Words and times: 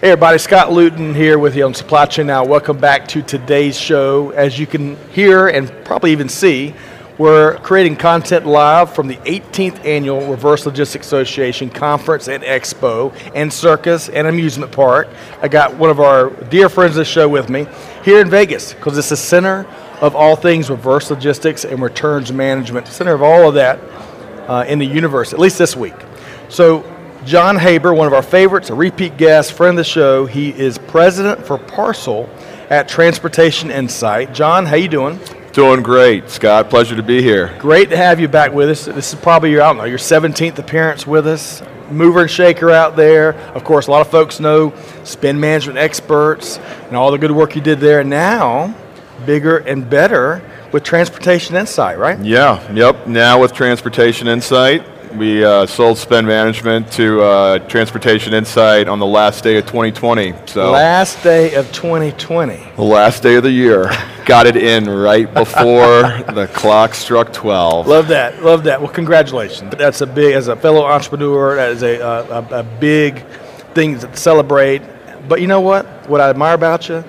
Hey 0.00 0.12
everybody, 0.12 0.38
Scott 0.38 0.70
Luton 0.70 1.12
here 1.12 1.40
with 1.40 1.56
you 1.56 1.64
on 1.64 1.74
Supply 1.74 2.06
Chain 2.06 2.28
Now. 2.28 2.44
Welcome 2.44 2.78
back 2.78 3.08
to 3.08 3.20
today's 3.20 3.76
show. 3.76 4.30
As 4.30 4.56
you 4.56 4.64
can 4.64 4.96
hear 5.08 5.48
and 5.48 5.68
probably 5.84 6.12
even 6.12 6.28
see, 6.28 6.72
we're 7.18 7.56
creating 7.64 7.96
content 7.96 8.46
live 8.46 8.94
from 8.94 9.08
the 9.08 9.16
18th 9.16 9.84
annual 9.84 10.24
Reverse 10.30 10.66
Logistics 10.66 11.04
Association 11.04 11.68
Conference 11.68 12.28
and 12.28 12.44
Expo 12.44 13.12
and 13.34 13.52
Circus 13.52 14.08
and 14.08 14.28
Amusement 14.28 14.70
Park. 14.70 15.08
I 15.42 15.48
got 15.48 15.74
one 15.74 15.90
of 15.90 15.98
our 15.98 16.30
dear 16.44 16.68
friends 16.68 16.92
of 16.92 16.98
the 16.98 17.04
show 17.04 17.28
with 17.28 17.48
me 17.48 17.66
here 18.04 18.20
in 18.20 18.30
Vegas 18.30 18.74
because 18.74 18.96
it's 18.96 19.08
the 19.08 19.16
center 19.16 19.66
of 20.00 20.14
all 20.14 20.36
things 20.36 20.70
reverse 20.70 21.10
logistics 21.10 21.64
and 21.64 21.82
returns 21.82 22.32
management, 22.32 22.86
center 22.86 23.14
of 23.14 23.22
all 23.22 23.48
of 23.48 23.54
that 23.54 23.80
uh, 24.48 24.64
in 24.68 24.78
the 24.78 24.86
universe, 24.86 25.32
at 25.32 25.40
least 25.40 25.58
this 25.58 25.74
week. 25.74 25.96
So 26.48 26.84
John 27.28 27.56
Haber, 27.56 27.92
one 27.92 28.06
of 28.06 28.14
our 28.14 28.22
favorites, 28.22 28.70
a 28.70 28.74
repeat 28.74 29.18
guest, 29.18 29.52
friend 29.52 29.72
of 29.72 29.76
the 29.76 29.84
show. 29.84 30.24
He 30.24 30.48
is 30.48 30.78
president 30.78 31.44
for 31.44 31.58
Parcel 31.58 32.26
at 32.70 32.88
Transportation 32.88 33.70
Insight. 33.70 34.32
John, 34.32 34.64
how 34.64 34.76
you 34.76 34.88
doing? 34.88 35.20
Doing 35.52 35.82
great, 35.82 36.30
Scott. 36.30 36.70
Pleasure 36.70 36.96
to 36.96 37.02
be 37.02 37.20
here. 37.20 37.54
Great 37.58 37.90
to 37.90 37.98
have 37.98 38.18
you 38.18 38.28
back 38.28 38.54
with 38.54 38.70
us. 38.70 38.86
This 38.86 39.12
is 39.12 39.20
probably 39.20 39.50
your, 39.50 39.60
I 39.60 39.66
don't 39.66 39.76
know, 39.76 39.84
your 39.84 39.98
17th 39.98 40.58
appearance 40.58 41.06
with 41.06 41.26
us. 41.26 41.62
Mover 41.90 42.22
and 42.22 42.30
shaker 42.30 42.70
out 42.70 42.96
there. 42.96 43.34
Of 43.52 43.62
course, 43.62 43.88
a 43.88 43.90
lot 43.90 44.00
of 44.00 44.08
folks 44.08 44.40
know 44.40 44.72
spend 45.04 45.38
management 45.38 45.78
experts 45.78 46.56
and 46.86 46.96
all 46.96 47.10
the 47.10 47.18
good 47.18 47.32
work 47.32 47.54
you 47.54 47.60
did 47.60 47.78
there. 47.78 48.02
Now, 48.04 48.74
bigger 49.26 49.58
and 49.58 49.90
better 49.90 50.42
with 50.72 50.82
Transportation 50.82 51.56
Insight, 51.56 51.98
right? 51.98 52.18
Yeah, 52.20 52.72
yep. 52.72 53.06
Now 53.06 53.38
with 53.38 53.52
Transportation 53.52 54.28
Insight, 54.28 54.82
we 55.16 55.44
uh, 55.44 55.66
sold 55.66 55.98
spend 55.98 56.26
management 56.26 56.90
to 56.92 57.22
uh, 57.22 57.58
Transportation 57.60 58.34
Insight 58.34 58.88
on 58.88 58.98
the 58.98 59.06
last 59.06 59.44
day 59.44 59.56
of 59.56 59.66
2020. 59.66 60.34
So 60.46 60.70
last 60.70 61.22
day 61.22 61.54
of 61.54 61.70
2020. 61.72 62.72
The 62.76 62.82
last 62.82 63.22
day 63.22 63.36
of 63.36 63.42
the 63.42 63.50
year. 63.50 63.90
Got 64.24 64.46
it 64.46 64.56
in 64.56 64.88
right 64.88 65.32
before 65.32 66.02
the 66.32 66.50
clock 66.52 66.94
struck 66.94 67.32
12. 67.32 67.86
Love 67.86 68.08
that. 68.08 68.42
Love 68.42 68.64
that. 68.64 68.80
Well, 68.80 68.92
congratulations. 68.92 69.74
That's 69.76 70.00
a 70.00 70.06
big, 70.06 70.34
as 70.34 70.48
a 70.48 70.56
fellow 70.56 70.84
entrepreneur, 70.84 71.56
that 71.56 71.70
is 71.70 71.82
a, 71.82 72.00
a, 72.00 72.60
a 72.60 72.62
big 72.62 73.24
thing 73.74 73.98
to 73.98 74.16
celebrate. 74.16 74.82
But 75.28 75.40
you 75.40 75.46
know 75.46 75.60
what? 75.60 75.86
What 76.08 76.20
I 76.20 76.30
admire 76.30 76.54
about 76.54 76.88
you 76.88 77.04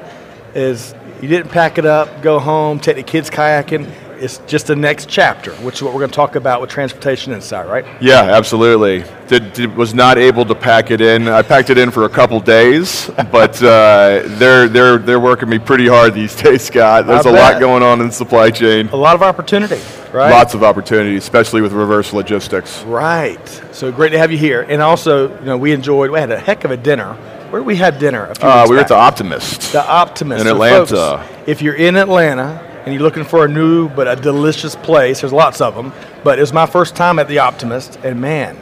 is 0.53 0.93
you 1.21 1.27
didn't 1.27 1.49
pack 1.49 1.77
it 1.77 1.85
up, 1.85 2.21
go 2.21 2.39
home, 2.39 2.79
take 2.79 2.95
the 2.95 3.03
kids 3.03 3.29
kayaking 3.29 3.91
it's 4.19 4.37
just 4.39 4.67
the 4.67 4.75
next 4.75 5.07
chapter, 5.09 5.51
which 5.55 5.75
is 5.75 5.83
what 5.83 5.93
we're 5.93 5.99
going 5.99 6.11
to 6.11 6.15
talk 6.15 6.35
about 6.35 6.61
with 6.61 6.69
Transportation 6.69 7.33
Insight, 7.33 7.67
right? 7.67 7.85
Yeah, 8.01 8.21
absolutely. 8.21 9.03
Did, 9.27 9.53
did, 9.53 9.75
was 9.75 9.93
not 9.93 10.17
able 10.17 10.45
to 10.45 10.55
pack 10.55 10.91
it 10.91 11.01
in. 11.01 11.27
I 11.27 11.41
packed 11.41 11.69
it 11.69 11.77
in 11.77 11.91
for 11.91 12.05
a 12.05 12.09
couple 12.09 12.39
days, 12.39 13.09
but 13.31 13.61
uh, 13.61 14.23
they're 14.25 14.67
they're 14.67 14.97
they're 14.97 15.19
working 15.19 15.49
me 15.49 15.59
pretty 15.59 15.87
hard 15.87 16.13
these 16.13 16.35
days, 16.41 16.63
Scott. 16.63 17.07
There's 17.07 17.25
I 17.25 17.29
a 17.29 17.33
bet. 17.33 17.53
lot 17.53 17.59
going 17.59 17.83
on 17.83 18.01
in 18.01 18.07
the 18.07 18.13
supply 18.13 18.51
chain. 18.51 18.89
A 18.89 18.95
lot 18.95 19.15
of 19.15 19.23
opportunity, 19.23 19.81
right? 20.11 20.31
Lots 20.31 20.53
of 20.53 20.63
opportunity, 20.63 21.15
especially 21.15 21.61
with 21.61 21.73
reverse 21.73 22.11
logistics. 22.13 22.83
Right. 22.83 23.47
So 23.71 23.91
great 23.91 24.09
to 24.09 24.17
have 24.17 24.31
you 24.31 24.37
here, 24.37 24.61
and 24.61 24.81
also, 24.81 25.29
you 25.39 25.45
know, 25.45 25.57
we 25.57 25.71
enjoyed. 25.71 26.11
We 26.11 26.19
had 26.19 26.31
a 26.31 26.39
heck 26.39 26.63
of 26.63 26.71
a 26.71 26.77
dinner. 26.77 27.13
Where 27.49 27.61
did 27.61 27.65
we 27.65 27.75
had 27.75 27.97
dinner? 27.97 28.25
A 28.25 28.35
few 28.35 28.47
uh, 28.47 28.65
we 28.65 28.75
were 28.75 28.75
back. 28.75 28.83
at 28.83 28.89
the 28.89 28.95
Optimist. 28.95 29.71
The 29.71 29.83
Optimist 29.83 30.41
in 30.41 30.47
so 30.47 30.53
Atlanta. 30.53 30.85
Folks, 30.85 31.47
if 31.47 31.61
you're 31.63 31.75
in 31.75 31.95
Atlanta 31.95 32.68
and 32.85 32.93
you're 32.93 33.03
looking 33.03 33.23
for 33.23 33.45
a 33.45 33.47
new 33.47 33.89
but 33.89 34.07
a 34.07 34.15
delicious 34.15 34.75
place, 34.75 35.21
there's 35.21 35.33
lots 35.33 35.61
of 35.61 35.75
them. 35.75 35.93
But 36.23 36.39
it 36.39 36.41
was 36.41 36.53
my 36.53 36.65
first 36.65 36.95
time 36.95 37.19
at 37.19 37.27
the 37.27 37.39
Optimist, 37.39 37.97
and 38.03 38.19
man, 38.19 38.57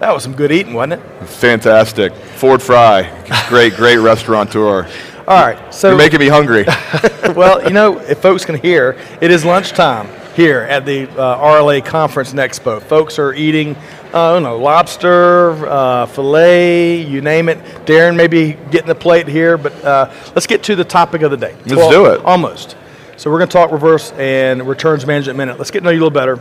that 0.00 0.12
was 0.12 0.22
some 0.22 0.34
good 0.34 0.52
eating, 0.52 0.74
wasn't 0.74 1.02
it? 1.02 1.26
Fantastic. 1.26 2.14
Ford 2.14 2.62
Fry, 2.62 3.02
great, 3.48 3.74
great 3.74 3.98
restaurateur. 3.98 4.88
All 5.28 5.44
right, 5.44 5.74
so 5.74 5.88
you're 5.88 5.98
making 5.98 6.20
me 6.20 6.28
hungry. 6.28 6.64
well, 7.34 7.62
you 7.62 7.74
know, 7.74 7.98
if 7.98 8.22
folks 8.22 8.46
can 8.46 8.54
hear, 8.54 8.96
it 9.20 9.30
is 9.30 9.44
lunchtime 9.44 10.08
here 10.34 10.60
at 10.60 10.86
the 10.86 11.10
uh, 11.20 11.36
RLA 11.36 11.84
Conference 11.84 12.30
and 12.30 12.38
Expo. 12.38 12.80
Folks 12.80 13.18
are 13.18 13.34
eating, 13.34 13.74
uh, 14.14 14.30
I 14.30 14.32
don't 14.34 14.44
know, 14.44 14.56
lobster, 14.56 15.66
uh, 15.66 16.06
filet, 16.06 17.02
you 17.02 17.20
name 17.20 17.48
it. 17.48 17.58
Darren 17.84 18.16
may 18.16 18.28
be 18.28 18.52
getting 18.70 18.86
the 18.86 18.94
plate 18.94 19.26
here, 19.26 19.58
but 19.58 19.74
uh, 19.84 20.10
let's 20.34 20.46
get 20.46 20.62
to 20.62 20.76
the 20.76 20.84
topic 20.84 21.22
of 21.22 21.32
the 21.32 21.36
day. 21.36 21.54
Let's 21.66 21.74
well, 21.74 21.90
do 21.90 22.06
it. 22.06 22.24
Almost. 22.24 22.76
So 23.18 23.32
we're 23.32 23.38
going 23.38 23.48
to 23.48 23.52
talk 23.52 23.72
reverse 23.72 24.12
and 24.12 24.62
returns 24.62 25.04
management 25.04 25.36
minute. 25.36 25.58
Let's 25.58 25.72
get 25.72 25.80
to 25.80 25.86
know 25.86 25.90
you 25.90 25.98
a 25.98 26.04
little 26.04 26.10
better. 26.10 26.40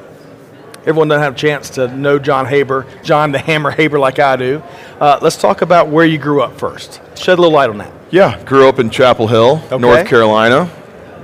Everyone 0.82 1.08
doesn't 1.08 1.24
have 1.24 1.34
a 1.34 1.38
chance 1.38 1.72
to 1.72 1.88
know 1.88 2.20
John 2.20 2.46
Haber, 2.46 2.86
John 3.02 3.32
the 3.32 3.40
Hammer 3.40 3.72
Haber, 3.72 3.98
like 3.98 4.20
I 4.20 4.36
do. 4.36 4.62
Uh, 5.00 5.18
let's 5.20 5.38
talk 5.38 5.64
about 5.64 5.88
where 5.88 6.06
you 6.06 6.20
grew 6.20 6.44
up 6.44 6.60
first. 6.60 7.02
Shed 7.16 7.40
a 7.40 7.42
little 7.42 7.52
light 7.52 7.72
on 7.72 7.80
that. 7.80 7.92
Yeah, 8.12 8.42
grew 8.44 8.70
up 8.70 8.78
in 8.78 8.92
Chapel 8.92 9.28
Hill, 9.28 9.60
okay. 9.66 9.78
North 9.80 10.06
Carolina. 10.06 10.66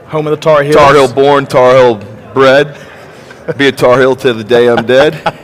Home 0.08 0.26
of 0.26 0.32
the 0.32 0.38
Tar 0.38 0.64
Heels. 0.64 0.76
Tar 0.76 0.96
Heel 0.96 1.14
born, 1.14 1.46
Tar 1.46 1.76
Heel 1.76 1.96
bred. 2.34 2.76
Be 3.56 3.68
a 3.68 3.72
Tar 3.72 4.00
Heel 4.00 4.16
to 4.16 4.34
the 4.34 4.44
day 4.44 4.68
I'm 4.68 4.88
dead. 4.88 5.40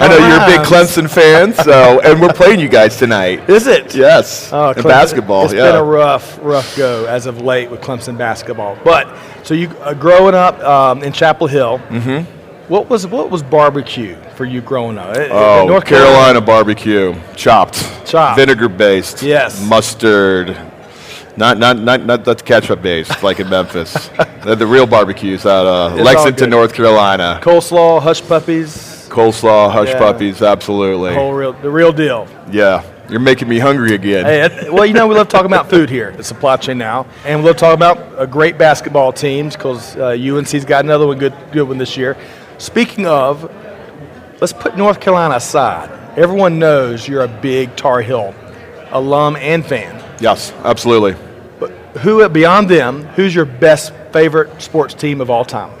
I 0.00 0.08
know 0.08 0.16
you're 0.16 0.42
a 0.42 0.46
big 0.46 0.66
Clemson 0.66 1.08
fan, 1.08 1.54
so 1.54 2.00
and 2.00 2.20
we're 2.20 2.32
playing 2.32 2.60
you 2.60 2.68
guys 2.68 2.96
tonight. 2.96 3.48
Is 3.48 3.66
it? 3.66 3.94
Yes. 3.94 4.52
Oh, 4.52 4.70
in 4.70 4.82
basketball. 4.82 5.44
It's 5.44 5.54
yeah. 5.54 5.72
been 5.72 5.80
a 5.80 5.84
rough, 5.84 6.38
rough 6.42 6.76
go 6.76 7.06
as 7.06 7.26
of 7.26 7.40
late 7.40 7.70
with 7.70 7.80
Clemson 7.80 8.16
basketball. 8.16 8.78
But 8.84 9.16
so 9.44 9.54
you 9.54 9.68
uh, 9.80 9.94
growing 9.94 10.34
up 10.34 10.58
um, 10.60 11.02
in 11.02 11.12
Chapel 11.12 11.46
Hill. 11.46 11.78
Mm-hmm. 11.88 12.34
What 12.72 12.90
was 12.90 13.06
what 13.06 13.30
was 13.30 13.42
barbecue 13.42 14.16
for 14.34 14.44
you 14.44 14.60
growing 14.60 14.98
up? 14.98 15.16
Oh, 15.16 15.66
North 15.66 15.86
Carolina, 15.86 16.14
Carolina 16.14 16.40
barbecue, 16.42 17.14
chopped, 17.34 18.06
chopped, 18.06 18.38
vinegar 18.38 18.68
based. 18.68 19.22
Yes. 19.22 19.66
Mustard. 19.66 20.56
Not 21.36 21.56
not 21.56 21.78
not 21.78 22.04
not 22.04 22.24
that's 22.24 22.42
ketchup 22.42 22.82
based 22.82 23.22
like 23.22 23.40
in 23.40 23.48
Memphis. 23.48 24.08
the, 24.44 24.54
the 24.54 24.66
real 24.66 24.86
barbecues 24.86 25.46
out 25.46 25.66
of 25.66 25.98
Lexington, 25.98 26.50
North 26.50 26.74
Carolina. 26.74 27.40
Coleslaw, 27.42 28.02
hush 28.02 28.20
puppies 28.22 28.87
coleslaw, 29.08 29.70
hush 29.70 29.88
yeah. 29.88 29.98
puppies, 29.98 30.42
absolutely. 30.42 31.10
The 31.10 31.16
whole 31.16 31.32
real, 31.32 31.52
the 31.52 31.70
real 31.70 31.92
deal. 31.92 32.28
Yeah, 32.50 32.84
you're 33.08 33.20
making 33.20 33.48
me 33.48 33.58
hungry 33.58 33.94
again. 33.94 34.24
Hey, 34.24 34.70
well, 34.70 34.86
you 34.86 34.94
know 34.94 35.06
we 35.06 35.14
love 35.14 35.28
talking 35.28 35.46
about 35.46 35.70
food 35.70 35.90
here 35.90 36.14
at 36.16 36.24
Supply 36.24 36.56
Chain 36.56 36.78
now, 36.78 37.06
and 37.24 37.40
we 37.40 37.46
love 37.46 37.56
talking 37.56 37.74
about 37.78 37.98
uh, 38.18 38.26
great 38.26 38.58
basketball 38.58 39.12
teams 39.12 39.56
because 39.56 39.96
uh, 39.96 40.08
UNC's 40.08 40.64
got 40.64 40.84
another 40.84 41.06
one 41.06 41.18
good, 41.18 41.34
good 41.52 41.66
one 41.66 41.78
this 41.78 41.96
year. 41.96 42.16
Speaking 42.58 43.06
of, 43.06 43.50
let's 44.40 44.52
put 44.52 44.76
North 44.76 45.00
Carolina 45.00 45.36
aside. 45.36 45.90
Everyone 46.18 46.58
knows 46.58 47.06
you're 47.06 47.22
a 47.22 47.28
big 47.28 47.76
Tar 47.76 48.02
Heel 48.02 48.34
alum 48.90 49.36
and 49.36 49.64
fan. 49.64 50.02
Yes, 50.20 50.52
absolutely. 50.64 51.14
But 51.58 51.70
who 51.98 52.26
beyond 52.28 52.68
them? 52.68 53.04
Who's 53.04 53.34
your 53.34 53.44
best 53.44 53.92
favorite 54.12 54.60
sports 54.60 54.94
team 54.94 55.20
of 55.20 55.30
all 55.30 55.44
time? 55.44 55.72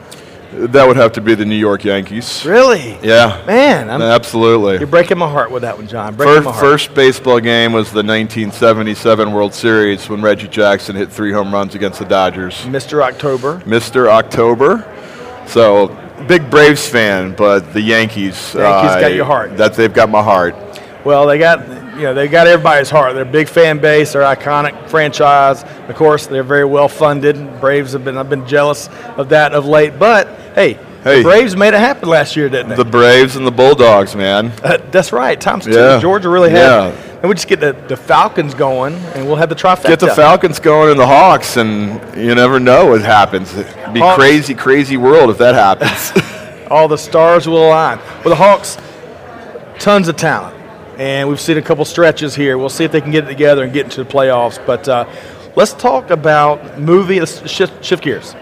That 0.52 0.88
would 0.88 0.96
have 0.96 1.12
to 1.12 1.20
be 1.20 1.34
the 1.34 1.44
New 1.44 1.56
York 1.56 1.84
Yankees. 1.84 2.44
Really? 2.44 2.98
Yeah. 3.02 3.42
Man, 3.46 3.90
I'm, 3.90 4.00
absolutely. 4.00 4.78
You're 4.78 4.86
breaking 4.86 5.18
my 5.18 5.28
heart 5.28 5.50
with 5.50 5.62
that 5.62 5.76
one, 5.76 5.86
John. 5.86 6.14
Breaking 6.14 6.42
first, 6.42 6.60
first 6.60 6.94
baseball 6.94 7.38
game 7.38 7.72
was 7.72 7.88
the 7.92 8.02
1977 8.02 9.32
World 9.32 9.52
Series 9.52 10.08
when 10.08 10.22
Reggie 10.22 10.48
Jackson 10.48 10.96
hit 10.96 11.12
three 11.12 11.32
home 11.32 11.52
runs 11.52 11.74
against 11.74 11.98
the 11.98 12.06
Dodgers. 12.06 12.54
Mr. 12.62 13.02
October. 13.02 13.58
Mr. 13.66 14.08
October. 14.08 14.86
So 15.46 15.88
big 16.26 16.50
Braves 16.50 16.88
fan, 16.88 17.34
but 17.34 17.72
the 17.74 17.80
Yankees. 17.82 18.54
Yankees 18.54 18.56
uh, 18.56 19.00
got 19.00 19.12
your 19.12 19.26
heart. 19.26 19.56
That 19.58 19.74
they've 19.74 19.92
got 19.92 20.08
my 20.08 20.22
heart. 20.22 20.56
Well, 21.04 21.26
they 21.26 21.38
got 21.38 21.60
you 21.98 22.04
know 22.04 22.14
they 22.14 22.28
got 22.28 22.46
everybody's 22.46 22.90
heart. 22.90 23.14
They're 23.14 23.24
a 23.24 23.26
big 23.26 23.48
fan 23.48 23.78
base. 23.78 24.12
They're 24.12 24.22
iconic 24.22 24.88
franchise. 24.88 25.64
Of 25.88 25.96
course, 25.96 26.26
they're 26.26 26.44
very 26.44 26.64
well 26.64 26.88
funded. 26.88 27.60
Braves 27.60 27.92
have 27.92 28.04
been 28.04 28.16
I've 28.16 28.30
been 28.30 28.46
jealous 28.46 28.88
of 29.16 29.30
that 29.30 29.52
of 29.52 29.66
late, 29.66 29.98
but 29.98 30.28
hey. 30.54 30.78
Hey, 31.04 31.18
the 31.18 31.28
Braves 31.28 31.54
made 31.54 31.74
it 31.74 31.80
happen 31.80 32.08
last 32.08 32.34
year, 32.34 32.48
didn't 32.48 32.70
they? 32.70 32.74
The 32.74 32.84
Braves 32.84 33.36
and 33.36 33.46
the 33.46 33.52
Bulldogs, 33.52 34.16
man. 34.16 34.46
Uh, 34.64 34.78
that's 34.90 35.12
right. 35.12 35.40
Times 35.40 35.64
two. 35.64 35.70
Yeah. 35.70 36.00
Georgia 36.00 36.28
really 36.28 36.50
had. 36.50 36.58
Yeah. 36.58 37.18
And 37.20 37.28
we 37.28 37.34
just 37.34 37.46
get 37.46 37.60
the, 37.60 37.72
the 37.86 37.96
Falcons 37.96 38.52
going, 38.52 38.94
and 38.94 39.24
we'll 39.24 39.36
have 39.36 39.48
the 39.48 39.54
trifecta. 39.54 39.86
Get 39.86 40.00
the 40.00 40.08
Falcons 40.14 40.58
going 40.58 40.90
and 40.90 40.98
the 40.98 41.06
Hawks, 41.06 41.56
and 41.56 42.00
you 42.16 42.34
never 42.34 42.58
know 42.58 42.86
what 42.86 43.02
happens. 43.02 43.56
It'd 43.56 43.94
be 43.94 44.00
Hawks. 44.00 44.16
crazy, 44.16 44.54
crazy 44.54 44.96
world 44.96 45.30
if 45.30 45.38
that 45.38 45.54
happens. 45.54 46.66
All 46.70 46.88
the 46.88 46.98
stars 46.98 47.46
will 47.46 47.68
align. 47.68 47.98
Well, 47.98 48.30
the 48.30 48.34
Hawks, 48.34 48.76
tons 49.78 50.08
of 50.08 50.16
talent 50.16 50.57
and 50.98 51.28
we've 51.28 51.40
seen 51.40 51.56
a 51.56 51.62
couple 51.62 51.84
stretches 51.84 52.34
here. 52.34 52.58
We'll 52.58 52.68
see 52.68 52.84
if 52.84 52.92
they 52.92 53.00
can 53.00 53.12
get 53.12 53.24
it 53.24 53.28
together 53.28 53.62
and 53.62 53.72
get 53.72 53.84
into 53.84 54.02
the 54.02 54.10
playoffs. 54.10 54.64
But 54.66 54.88
uh, 54.88 55.08
let's 55.54 55.72
talk 55.72 56.10
about 56.10 56.78
movie. 56.78 57.20
Let's 57.20 57.48
shift, 57.48 57.84
shift 57.84 58.02
gears. 58.02 58.32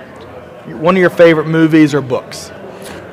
One 0.66 0.96
of 0.96 1.00
your 1.00 1.10
favorite 1.10 1.46
movies 1.46 1.94
or 1.94 2.00
books? 2.00 2.50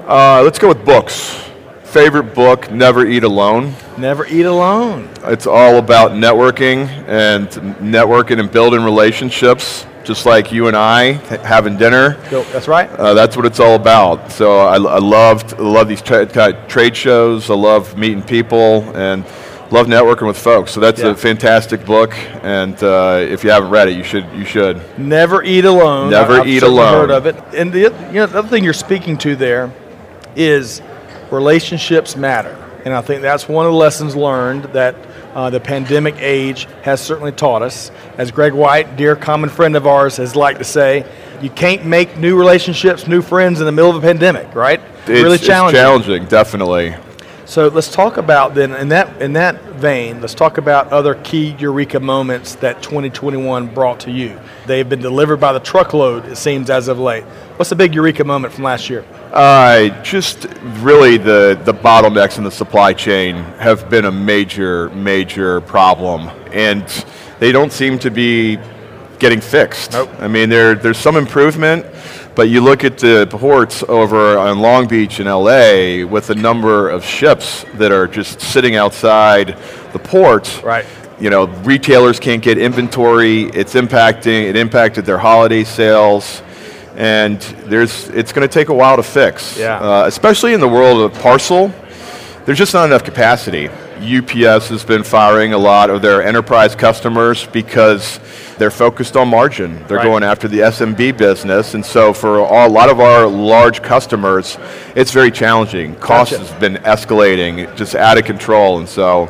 Uh, 0.07 0.41
let's 0.43 0.57
go 0.57 0.69
with 0.69 0.83
books. 0.85 1.39
Favorite 1.83 2.33
book, 2.33 2.71
Never 2.71 3.05
Eat 3.05 3.23
Alone. 3.23 3.75
Never 3.97 4.25
Eat 4.25 4.45
Alone. 4.45 5.07
It's 5.25 5.45
all 5.45 5.77
about 5.77 6.11
networking 6.11 6.87
and 7.07 7.47
networking 7.49 8.39
and 8.39 8.51
building 8.51 8.81
relationships, 8.81 9.85
just 10.03 10.25
like 10.25 10.51
you 10.51 10.67
and 10.67 10.75
I 10.75 11.13
having 11.45 11.77
dinner. 11.77 12.17
That's 12.29 12.67
right. 12.67 12.89
Uh, 12.89 13.13
that's 13.13 13.35
what 13.35 13.45
it's 13.45 13.59
all 13.59 13.75
about. 13.75 14.31
So 14.31 14.59
I, 14.59 14.75
I 14.75 14.99
loved, 14.99 15.57
love 15.59 15.87
these 15.87 16.01
tra- 16.01 16.25
trade 16.67 16.95
shows. 16.95 17.49
I 17.49 17.55
love 17.55 17.97
meeting 17.97 18.21
people 18.21 18.83
and 18.95 19.25
love 19.71 19.87
networking 19.87 20.27
with 20.27 20.37
folks. 20.37 20.71
So 20.71 20.79
that's 20.79 21.01
yeah. 21.01 21.09
a 21.09 21.15
fantastic 21.15 21.85
book, 21.85 22.13
and 22.43 22.81
uh, 22.83 23.17
if 23.21 23.43
you 23.43 23.49
haven't 23.49 23.71
read 23.71 23.89
it, 23.89 23.97
you 23.97 24.03
should. 24.03 24.25
You 24.33 24.45
should. 24.45 24.81
Never 24.99 25.43
eat 25.43 25.65
alone. 25.65 26.11
Never 26.11 26.41
I've 26.41 26.47
eat 26.47 26.63
alone. 26.63 26.93
Heard 26.93 27.11
of 27.11 27.25
it. 27.25 27.35
And 27.53 27.73
the 27.73 27.79
you 27.79 27.89
know 28.13 28.27
the 28.27 28.39
other 28.39 28.47
thing 28.47 28.63
you're 28.63 28.73
speaking 28.73 29.17
to 29.19 29.35
there 29.35 29.73
is 30.35 30.81
relationships 31.31 32.15
matter. 32.15 32.59
And 32.85 32.93
I 32.93 33.01
think 33.01 33.21
that's 33.21 33.47
one 33.47 33.65
of 33.65 33.71
the 33.71 33.77
lessons 33.77 34.15
learned 34.15 34.65
that 34.65 34.95
uh, 35.33 35.49
the 35.49 35.59
pandemic 35.59 36.15
age 36.17 36.67
has 36.83 37.01
certainly 37.01 37.31
taught 37.31 37.61
us. 37.61 37.91
As 38.17 38.31
Greg 38.31 38.53
White, 38.53 38.95
dear 38.95 39.15
common 39.15 39.49
friend 39.49 39.75
of 39.75 39.87
ours, 39.87 40.17
has 40.17 40.35
liked 40.35 40.59
to 40.59 40.65
say, 40.65 41.05
you 41.41 41.49
can't 41.49 41.85
make 41.85 42.17
new 42.17 42.37
relationships, 42.37 43.07
new 43.07 43.21
friends 43.21 43.59
in 43.59 43.65
the 43.65 43.71
middle 43.71 43.89
of 43.89 43.97
a 43.97 44.05
pandemic, 44.05 44.53
right? 44.55 44.79
It's, 45.01 45.09
really 45.09 45.37
challenging. 45.37 45.79
It's 45.79 45.83
challenging, 45.83 46.25
definitely. 46.25 46.95
So 47.53 47.67
let's 47.67 47.91
talk 47.91 48.17
about 48.17 48.55
then 48.55 48.73
in 48.73 48.89
that 48.89 49.21
in 49.21 49.33
that 49.33 49.61
vein. 49.73 50.21
Let's 50.21 50.33
talk 50.33 50.57
about 50.57 50.91
other 50.91 51.13
key 51.13 51.51
eureka 51.59 51.99
moments 51.99 52.55
that 52.55 52.81
2021 52.81 53.71
brought 53.75 53.99
to 53.99 54.11
you. 54.11 54.39
They've 54.65 54.89
been 54.89 55.01
delivered 55.01 55.37
by 55.37 55.53
the 55.53 55.59
truckload, 55.59 56.25
it 56.25 56.37
seems, 56.37 56.71
as 56.71 56.87
of 56.87 56.97
late. 56.97 57.23
What's 57.57 57.69
the 57.69 57.75
big 57.75 57.93
eureka 57.93 58.23
moment 58.23 58.55
from 58.55 58.63
last 58.63 58.89
year? 58.89 59.05
Uh, 59.31 59.89
just 60.01 60.47
really 60.79 61.17
the, 61.17 61.61
the 61.63 61.75
bottlenecks 61.75 62.39
in 62.39 62.43
the 62.43 62.49
supply 62.49 62.91
chain 62.91 63.35
have 63.59 63.87
been 63.87 64.05
a 64.05 64.11
major, 64.11 64.89
major 64.89 65.61
problem. 65.61 66.29
And 66.53 66.83
they 67.37 67.51
don't 67.51 67.71
seem 67.71 67.99
to 67.99 68.09
be 68.09 68.57
getting 69.19 69.41
fixed. 69.41 69.91
Nope. 69.91 70.09
I 70.17 70.27
mean, 70.27 70.49
there, 70.49 70.73
there's 70.73 70.97
some 70.97 71.17
improvement, 71.17 71.85
but 72.35 72.49
you 72.49 72.61
look 72.61 72.83
at 72.83 72.97
the 72.97 73.27
ports 73.29 73.83
over 73.87 74.37
on 74.37 74.59
Long 74.59 74.87
Beach 74.87 75.19
in 75.19 75.27
LA 75.27 76.05
with 76.05 76.27
the 76.27 76.35
number 76.35 76.89
of 76.89 77.05
ships 77.05 77.65
that 77.75 77.91
are 77.91 78.07
just 78.07 78.41
sitting 78.41 78.75
outside 78.75 79.57
the 79.93 79.99
ports. 79.99 80.63
Right. 80.63 80.85
You 81.19 81.29
know, 81.29 81.45
retailers 81.45 82.19
can't 82.19 82.41
get 82.41 82.57
inventory. 82.57 83.43
It's 83.43 83.75
impacting. 83.75 84.43
It 84.49 84.55
impacted 84.55 85.05
their 85.05 85.19
holiday 85.19 85.63
sales 85.63 86.41
and 86.95 87.41
there's 87.65 88.09
it's 88.09 88.31
going 88.31 88.47
to 88.47 88.53
take 88.53 88.69
a 88.69 88.73
while 88.73 88.97
to 88.97 89.03
fix. 89.03 89.57
Yeah. 89.57 89.79
Uh, 89.79 90.05
especially 90.05 90.53
in 90.53 90.59
the 90.59 90.67
world 90.67 91.01
of 91.01 91.19
parcel, 91.21 91.73
there's 92.45 92.57
just 92.57 92.73
not 92.73 92.85
enough 92.85 93.03
capacity. 93.03 93.69
UPS 94.03 94.69
has 94.69 94.83
been 94.83 95.03
firing 95.03 95.53
a 95.53 95.57
lot 95.57 95.89
of 95.89 96.01
their 96.01 96.21
enterprise 96.21 96.75
customers 96.75 97.45
because 97.47 98.19
they're 98.57 98.71
focused 98.71 99.15
on 99.15 99.29
margin. 99.29 99.83
They're 99.87 99.97
right. 99.97 100.03
going 100.03 100.23
after 100.23 100.47
the 100.47 100.59
SMB 100.59 101.17
business, 101.17 101.73
and 101.73 101.85
so 101.85 102.13
for 102.13 102.37
a 102.37 102.67
lot 102.67 102.89
of 102.89 102.99
our 102.99 103.27
large 103.27 103.81
customers, 103.81 104.57
it's 104.95 105.11
very 105.11 105.31
challenging. 105.31 105.95
Cost 105.95 106.31
gotcha. 106.31 106.45
has 106.45 106.59
been 106.59 106.75
escalating, 106.83 107.75
just 107.75 107.95
out 107.95 108.17
of 108.17 108.25
control, 108.25 108.79
and 108.79 108.87
so 108.87 109.29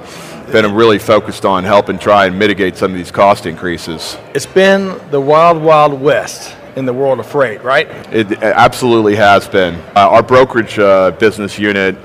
been 0.51 0.73
really 0.75 0.99
focused 0.99 1.45
on 1.45 1.63
helping 1.63 1.97
try 1.97 2.25
and 2.25 2.37
mitigate 2.37 2.77
some 2.77 2.91
of 2.91 2.97
these 2.97 3.11
cost 3.11 3.45
increases. 3.45 4.17
It's 4.35 4.45
been 4.45 4.99
the 5.09 5.19
wild, 5.19 5.61
wild 5.61 5.99
west 5.99 6.55
in 6.75 6.85
the 6.85 6.93
world 6.93 7.19
of 7.19 7.27
freight, 7.27 7.63
right? 7.63 7.87
It 8.13 8.41
absolutely 8.43 9.15
has 9.15 9.47
been. 9.47 9.75
Uh, 9.95 10.09
our 10.09 10.23
brokerage 10.23 10.77
uh, 10.79 11.11
business 11.11 11.57
unit 11.57 11.95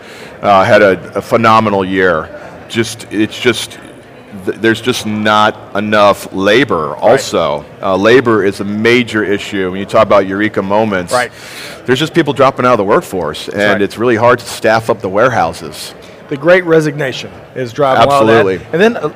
uh, 0.43 0.65
had 0.65 0.83
a, 0.83 1.15
a, 1.17 1.23
phenomenal 1.23 1.85
year. 1.85 2.25
Just 2.69 3.11
it's 3.13 3.39
just 3.39 3.73
th- 4.45 4.59
there's 4.59 4.81
just 4.81 5.07
not 5.07 5.77
enough 5.77 6.33
labor. 6.33 6.95
Also, 6.97 7.63
right. 7.63 7.83
Uh, 7.83 7.97
labor 7.97 8.45
is 8.45 8.61
a 8.61 8.65
major 8.65 9.25
issue 9.25 9.71
when 9.71 9.81
you 9.81 9.87
talk 9.87 10.07
about 10.07 10.27
eureka 10.27 10.63
moments. 10.63 11.13
Right. 11.13 11.33
There's 11.87 11.99
just 11.99 12.15
people 12.15 12.33
dropping 12.33 12.67
out 12.67 12.73
of 12.73 12.79
the 12.79 12.85
workforce, 12.85 13.47
That's 13.47 13.57
and 13.57 13.73
right. 13.73 13.83
it's 13.83 13.99
really 13.99 14.17
hard 14.17 14.39
to 14.41 14.47
staff 14.47 14.91
up 14.91 15.01
the 15.01 15.09
warehouses. 15.09 15.95
The 16.29 16.37
Great 16.37 16.65
Resignation 16.65 17.33
is 17.55 17.73
driving 17.73 18.03
Absolutely. 18.03 18.57
a 18.57 18.59
lot 18.59 18.65
of 18.67 18.71
that, 18.71 18.75
and 18.75 18.83
then 18.83 18.97
uh, 18.97 19.15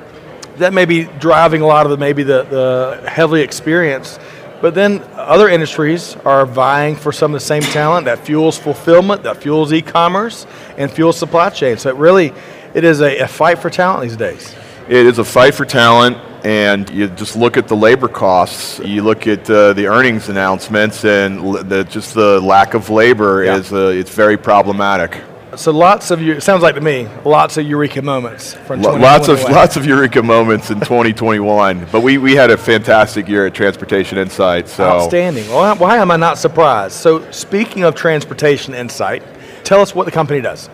that 0.57 0.73
may 0.73 0.87
be 0.87 1.05
driving 1.05 1.61
a 1.61 1.67
lot 1.67 1.85
of 1.85 1.91
the 1.91 1.99
maybe 1.99 2.23
the, 2.23 2.45
the 2.45 3.11
heavily 3.11 3.43
experienced 3.43 4.19
but 4.63 4.77
then 4.77 5.03
other 5.15 5.49
industries 5.49 6.15
are 6.25 6.47
vying 6.47 6.95
for 6.95 7.11
some 7.11 7.35
of 7.35 7.41
the 7.41 7.45
same 7.45 7.63
talent 7.63 8.05
that 8.05 8.21
fuels 8.21 8.57
fulfillment, 8.57 9.25
that 9.25 9.39
fuels 9.39 9.73
e-commerce, 9.73 10.47
and 10.79 10.89
fuels 10.89 11.19
supply 11.19 11.51
chain. 11.51 11.77
So 11.79 11.91
it 11.91 11.97
really, 11.97 12.33
it 12.75 12.85
is 12.85 13.01
a, 13.01 13.19
a 13.19 13.29
fight 13.29 13.59
for 13.59 13.71
talent 13.71 14.03
these 14.03 14.17
days. 14.17 14.55
It 14.89 15.07
is 15.07 15.19
a 15.19 15.25
fight 15.25 15.55
for 15.55 15.65
talent, 15.65 16.17
and 16.45 16.89
you 16.91 17.09
just 17.09 17.37
look 17.37 17.57
at 17.57 17.69
the 17.69 17.77
labor 17.77 18.09
costs. 18.09 18.81
You 18.81 19.03
look 19.03 19.27
at 19.27 19.49
uh, 19.49 19.73
the 19.75 19.87
earnings 19.87 20.29
announcements, 20.29 21.05
and 21.05 21.55
the, 21.69 21.85
just 21.85 22.15
the 22.15 22.41
lack 22.41 22.75
of 22.75 22.91
labor 22.91 23.45
yeah. 23.45 23.57
is 23.57 23.73
uh, 23.73 23.87
it's 23.95 24.15
very 24.15 24.37
problematic. 24.37 25.23
So 25.55 25.71
lots 25.71 26.11
of 26.11 26.23
you. 26.23 26.33
It 26.33 26.41
sounds 26.43 26.63
like 26.63 26.77
to 26.77 26.81
me, 26.81 27.07
lots 27.25 27.59
of 27.59 27.67
eureka 27.67 28.01
moments 28.01 28.55
from 28.55 28.81
lots 28.81 29.29
of 29.29 29.43
lots 29.51 29.77
of 29.77 29.85
eureka 29.85 30.23
moments 30.23 30.71
in 30.71 30.81
2021. 30.81 31.89
But 31.93 32.01
we, 32.01 32.17
we 32.17 32.35
had 32.35 32.51
a 32.51 32.57
fantastic 32.57 33.29
year 33.29 33.47
at 33.47 33.55
Transportation 33.55 34.17
Insight. 34.17 34.69
So 34.69 34.85
outstanding. 34.85 35.47
Well, 35.49 35.77
why 35.77 35.99
am 35.99 36.11
I 36.11 36.17
not 36.17 36.39
surprised? 36.39 36.95
So 36.95 37.31
speaking 37.33 37.85
of 37.85 37.95
Transportation 37.95 38.73
Insight, 38.73 39.23
tell 39.63 39.83
us 39.83 39.95
what 39.95 40.07
the 40.07 40.11
company 40.11 40.41
does. 40.41 40.71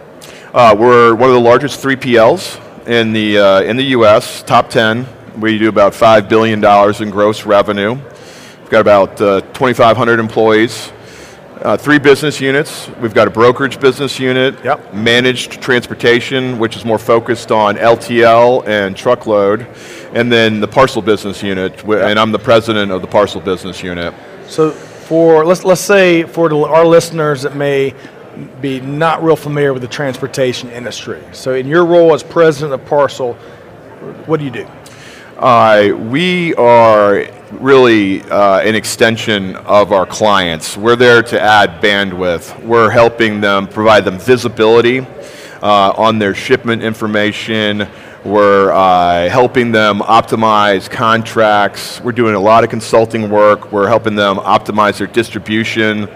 Uh, 0.55 0.75
we're 0.79 1.15
one 1.15 1.29
of 1.29 1.35
the 1.35 1.41
largest 1.41 1.79
3PLs 1.85 2.89
in 2.89 3.12
the 3.12 3.37
uh, 3.39 3.61
in 3.61 3.77
the 3.77 3.85
U.S. 3.85 4.43
Top 4.43 4.71
10. 4.71 5.06
We 5.39 5.59
do 5.59 5.69
about 5.69 5.95
five 5.95 6.27
billion 6.27 6.59
dollars 6.59 7.03
in 7.03 7.11
gross 7.11 7.45
revenue. 7.45 7.97
We've 7.97 8.71
got 8.71 8.81
about 8.81 9.21
uh, 9.21 9.43
2,500 9.43 10.19
employees. 10.19 10.91
Uh, 11.61 11.77
three 11.77 11.99
business 11.99 12.41
units. 12.41 12.89
We've 13.03 13.12
got 13.12 13.29
a 13.29 13.31
brokerage 13.31 13.79
business 13.79 14.19
unit, 14.19 14.55
yep. 14.65 14.95
managed 14.95 15.61
transportation, 15.61 16.59
which 16.59 16.77
is 16.77 16.85
more 16.85 16.99
focused 16.99 17.53
on 17.53 17.77
LTL 17.77 18.67
and 18.67 18.97
truckload, 18.97 19.67
and 20.15 20.33
then 20.33 20.61
the 20.61 20.69
parcel 20.69 21.02
business 21.02 21.43
unit, 21.43 21.85
yep. 21.87 22.09
and 22.09 22.19
I'm 22.19 22.33
the 22.33 22.38
president 22.38 22.90
of 22.90 23.02
the 23.02 23.09
parcel 23.09 23.43
business 23.43 23.83
unit. 23.83 24.14
So, 24.47 24.71
for 24.71 25.45
let's 25.45 25.64
let's 25.64 25.83
say 25.83 26.23
for 26.23 26.50
our 26.69 26.87
listeners 26.87 27.43
that 27.43 27.55
may 27.55 27.95
be 28.61 28.80
not 28.80 29.23
real 29.23 29.37
familiar 29.37 29.73
with 29.73 29.83
the 29.83 29.88
transportation 29.88 30.71
industry. 30.71 31.23
So, 31.33 31.54
in 31.54 31.66
your 31.66 31.85
role 31.85 32.14
as 32.14 32.23
president 32.23 32.80
of 32.80 32.87
Parcel, 32.87 33.35
what 34.26 34.38
do 34.38 34.45
you 34.45 34.50
do? 34.50 34.66
Uh, 35.38 35.90
we 36.11 36.54
are 36.57 37.26
really 37.52 38.23
uh, 38.23 38.61
an 38.61 38.75
extension 38.75 39.57
of 39.57 39.92
our 39.92 40.04
clients. 40.04 40.76
We're 40.76 40.97
there 40.97 41.23
to 41.23 41.40
add 41.40 41.80
bandwidth. 41.80 42.61
We're 42.64 42.90
helping 42.90 43.40
them 43.40 43.68
provide 43.68 44.04
them 44.04 44.18
visibility 44.18 45.00
uh, 45.62 45.92
on 45.97 46.18
their 46.18 46.35
shipment 46.35 46.83
information. 46.83 47.88
We're 48.25 48.73
uh, 48.73 49.28
helping 49.28 49.71
them 49.71 50.00
optimize 50.00 50.90
contracts. 50.90 52.00
We're 52.00 52.12
doing 52.12 52.35
a 52.35 52.40
lot 52.40 52.64
of 52.64 52.71
consulting 52.71 53.30
work. 53.30 53.71
We're 53.71 53.87
helping 53.87 54.16
them 54.16 54.37
optimize 54.38 54.99
their 54.99 55.07
distribution, 55.07 56.09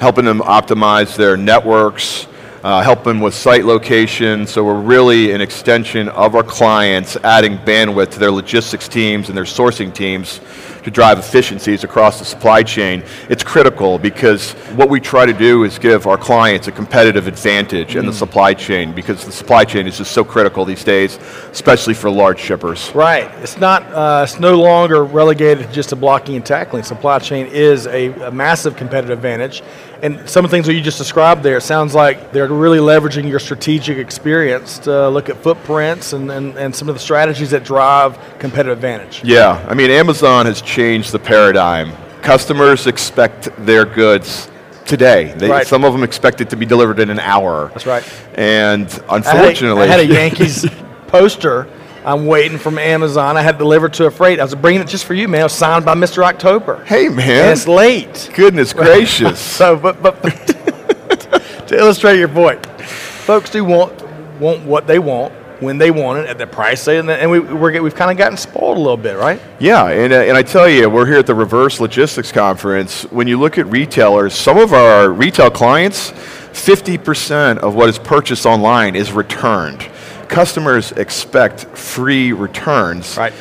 helping 0.00 0.24
them 0.24 0.40
optimize 0.40 1.16
their 1.16 1.36
networks 1.36 2.26
uh, 2.62 2.82
helping 2.82 3.20
with 3.20 3.34
site 3.34 3.64
location. 3.64 4.46
So 4.46 4.64
we're 4.64 4.80
really 4.80 5.32
an 5.32 5.40
extension 5.40 6.08
of 6.10 6.34
our 6.34 6.42
clients, 6.42 7.16
adding 7.16 7.56
bandwidth 7.58 8.10
to 8.12 8.18
their 8.18 8.30
logistics 8.30 8.88
teams 8.88 9.28
and 9.28 9.36
their 9.36 9.44
sourcing 9.44 9.94
teams 9.94 10.40
to 10.84 10.90
drive 10.90 11.18
efficiencies 11.18 11.84
across 11.84 12.18
the 12.18 12.24
supply 12.24 12.62
chain. 12.62 13.02
It's 13.28 13.42
critical 13.42 13.98
because 13.98 14.52
what 14.76 14.88
we 14.88 15.00
try 15.00 15.26
to 15.26 15.32
do 15.32 15.64
is 15.64 15.78
give 15.78 16.06
our 16.06 16.18
clients 16.18 16.68
a 16.68 16.72
competitive 16.72 17.26
advantage 17.26 17.94
mm. 17.94 18.00
in 18.00 18.06
the 18.06 18.12
mm. 18.12 18.18
supply 18.18 18.54
chain 18.54 18.92
because 18.92 19.24
the 19.24 19.32
supply 19.32 19.64
chain 19.64 19.86
is 19.86 19.98
just 19.98 20.12
so 20.12 20.24
critical 20.24 20.64
these 20.64 20.84
days, 20.84 21.18
especially 21.50 21.94
for 21.94 22.10
large 22.10 22.38
shippers. 22.38 22.90
Right. 22.94 23.30
It's 23.42 23.58
not. 23.58 23.82
Uh, 23.92 24.22
it's 24.24 24.38
no 24.40 24.60
longer 24.60 25.04
relegated 25.04 25.72
just 25.72 25.90
to 25.90 25.96
blocking 25.96 26.36
and 26.36 26.44
tackling. 26.44 26.82
Supply 26.82 27.18
chain 27.18 27.46
is 27.46 27.86
a, 27.86 28.08
a 28.24 28.30
massive 28.30 28.76
competitive 28.76 29.18
advantage 29.18 29.62
and 30.02 30.28
some 30.28 30.44
of 30.44 30.50
the 30.50 30.56
things 30.56 30.66
that 30.66 30.74
you 30.74 30.80
just 30.80 30.98
described 30.98 31.42
there, 31.42 31.58
it 31.58 31.62
sounds 31.62 31.94
like 31.94 32.32
they're 32.32 32.48
really 32.48 32.78
leveraging 32.78 33.28
your 33.28 33.38
strategic 33.38 33.98
experience 33.98 34.78
to 34.80 35.08
look 35.08 35.28
at 35.28 35.36
footprints 35.36 36.12
and, 36.12 36.30
and, 36.30 36.56
and 36.56 36.74
some 36.74 36.88
of 36.88 36.94
the 36.94 37.00
strategies 37.00 37.50
that 37.50 37.64
drive 37.64 38.18
competitive 38.38 38.78
advantage. 38.78 39.22
Yeah, 39.22 39.64
I 39.68 39.74
mean, 39.74 39.90
Amazon 39.90 40.46
has 40.46 40.62
changed 40.70 41.12
the 41.12 41.18
paradigm. 41.18 41.92
Customers 42.22 42.86
expect 42.86 43.48
their 43.64 43.84
goods 43.84 44.50
today. 44.86 45.32
They, 45.36 45.48
right. 45.48 45.66
Some 45.66 45.84
of 45.84 45.92
them 45.92 46.02
expect 46.02 46.40
it 46.40 46.50
to 46.50 46.56
be 46.56 46.66
delivered 46.66 46.98
in 46.98 47.10
an 47.10 47.18
hour. 47.18 47.68
That's 47.68 47.86
right. 47.86 48.04
And 48.34 48.86
unfortunately, 49.08 49.82
I 49.82 49.86
had 49.86 50.00
a, 50.00 50.02
I 50.02 50.06
had 50.06 50.10
a 50.10 50.14
Yankees 50.14 50.66
poster 51.06 51.66
I'm 52.04 52.24
waiting 52.24 52.56
from 52.56 52.78
Amazon. 52.78 53.36
I 53.36 53.42
had 53.42 53.58
delivered 53.58 53.92
to 53.94 54.06
a 54.06 54.10
freight. 54.10 54.40
I 54.40 54.42
was 54.42 54.54
bringing 54.54 54.80
it 54.80 54.88
just 54.88 55.04
for 55.04 55.12
you, 55.12 55.28
man. 55.28 55.42
It 55.42 55.44
was 55.44 55.52
signed 55.52 55.84
by 55.84 55.94
Mr. 55.94 56.24
October. 56.24 56.82
Hey, 56.84 57.08
man. 57.08 57.28
And 57.28 57.50
it's 57.50 57.68
late. 57.68 58.30
Goodness 58.34 58.72
gracious. 58.72 59.38
so, 59.56 59.76
but, 59.76 60.02
but, 60.02 60.22
but 60.22 60.32
to 61.68 61.76
illustrate 61.76 62.18
your 62.18 62.28
point, 62.28 62.64
folks 62.80 63.50
do 63.50 63.64
want 63.64 64.00
want 64.40 64.64
what 64.64 64.86
they 64.86 64.98
want 64.98 65.34
when 65.60 65.78
they 65.78 65.90
want 65.90 66.18
it 66.20 66.26
at 66.28 66.38
the 66.38 66.46
price 66.46 66.84
they 66.84 66.98
and, 66.98 67.30
we, 67.30 67.40
we're, 67.40 67.82
we've 67.82 67.94
kind 67.94 68.10
of 68.10 68.16
gotten 68.16 68.36
spoiled 68.36 68.76
a 68.76 68.80
little 68.80 68.96
bit, 68.96 69.16
right? 69.16 69.40
Yeah, 69.58 69.86
and, 69.88 70.12
uh, 70.12 70.16
and 70.16 70.36
I 70.36 70.42
tell 70.42 70.68
you, 70.68 70.88
we're 70.88 71.06
here 71.06 71.18
at 71.18 71.26
the 71.26 71.34
Reverse 71.34 71.80
Logistics 71.80 72.32
Conference. 72.32 73.02
When 73.04 73.26
you 73.26 73.38
look 73.38 73.58
at 73.58 73.66
retailers, 73.66 74.34
some 74.34 74.58
of 74.58 74.72
our 74.72 75.10
retail 75.10 75.50
clients, 75.50 76.10
50% 76.10 77.58
of 77.58 77.74
what 77.74 77.88
is 77.88 77.98
purchased 77.98 78.46
online 78.46 78.96
is 78.96 79.12
returned 79.12 79.88
customers 80.30 80.92
expect 80.92 81.64
free 81.76 82.32
returns. 82.32 83.16
Right. 83.16 83.34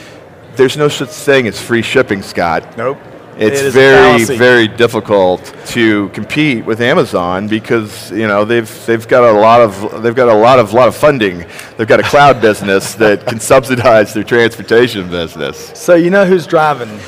There's 0.55 0.75
no 0.75 0.89
such 0.89 1.09
thing 1.09 1.47
as 1.47 1.61
free 1.61 1.83
shipping, 1.83 2.21
Scott. 2.21 2.77
Nope. 2.77 2.97
It's 3.39 3.61
it 3.61 3.71
very, 3.71 4.25
very 4.25 4.67
difficult 4.67 5.55
to 5.67 6.09
compete 6.09 6.65
with 6.65 6.81
Amazon 6.81 7.47
because 7.47 8.11
you 8.11 8.27
know 8.27 8.43
they've 8.43 8.85
they've 8.85 9.07
got 9.07 9.23
a 9.23 9.31
lot 9.31 9.61
of 9.61 10.03
they've 10.03 10.13
got 10.13 10.27
a 10.27 10.33
lot 10.33 10.59
of 10.59 10.73
lot 10.73 10.89
of 10.89 10.95
funding. 10.95 11.45
They've 11.77 11.87
got 11.87 12.01
a 12.01 12.03
cloud 12.03 12.41
business 12.47 12.95
that 12.95 13.25
can 13.25 13.39
subsidize 13.39 14.13
their 14.13 14.25
transportation 14.25 15.09
business. 15.09 15.71
So 15.73 15.95
you 15.95 16.09
know 16.09 16.25
who's 16.25 16.45
driving 16.45 16.99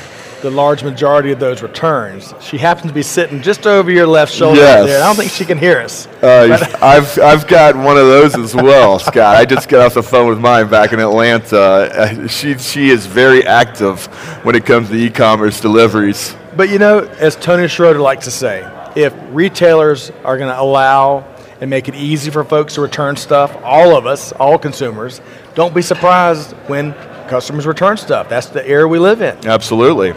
the 0.42 0.50
large 0.50 0.82
majority 0.82 1.30
of 1.30 1.38
those 1.38 1.62
returns. 1.62 2.34
She 2.40 2.58
happens 2.58 2.88
to 2.88 2.92
be 2.92 3.02
sitting 3.02 3.40
just 3.40 3.66
over 3.66 3.90
your 3.90 4.08
left 4.08 4.34
shoulder 4.34 4.60
yes. 4.60 4.86
there. 4.86 5.02
I 5.02 5.06
don't 5.06 5.16
think 5.16 5.30
she 5.30 5.44
can 5.44 5.56
hear 5.56 5.78
us. 5.78 6.08
Uh, 6.20 6.58
I've, 6.82 7.18
I've 7.20 7.46
got 7.46 7.76
one 7.76 7.96
of 7.96 8.06
those 8.06 8.36
as 8.36 8.54
well, 8.54 8.98
Scott. 8.98 9.36
I 9.36 9.44
just 9.44 9.68
got 9.68 9.86
off 9.86 9.94
the 9.94 10.02
phone 10.02 10.28
with 10.28 10.40
mine 10.40 10.68
back 10.68 10.92
in 10.92 10.98
Atlanta. 10.98 11.58
Uh, 11.58 12.26
she, 12.26 12.58
she 12.58 12.90
is 12.90 13.06
very 13.06 13.46
active 13.46 14.06
when 14.44 14.56
it 14.56 14.66
comes 14.66 14.88
to 14.88 14.96
e-commerce 14.96 15.60
deliveries. 15.60 16.34
But 16.56 16.68
you 16.68 16.78
know, 16.78 16.98
as 17.18 17.36
Tony 17.36 17.64
Sciarrotta 17.64 18.02
likes 18.02 18.24
to 18.24 18.30
say, 18.32 18.68
if 18.96 19.14
retailers 19.30 20.10
are 20.24 20.36
going 20.36 20.52
to 20.52 20.60
allow 20.60 21.20
and 21.60 21.70
make 21.70 21.88
it 21.88 21.94
easy 21.94 22.30
for 22.30 22.42
folks 22.42 22.74
to 22.74 22.80
return 22.80 23.14
stuff, 23.14 23.56
all 23.62 23.96
of 23.96 24.06
us, 24.06 24.32
all 24.32 24.58
consumers, 24.58 25.20
don't 25.54 25.72
be 25.72 25.82
surprised 25.82 26.52
when 26.66 26.92
customers 27.28 27.66
return 27.66 27.96
stuff. 27.96 28.28
That's 28.28 28.48
the 28.48 28.66
era 28.68 28.86
we 28.86 28.98
live 28.98 29.22
in. 29.22 29.46
Absolutely. 29.46 30.12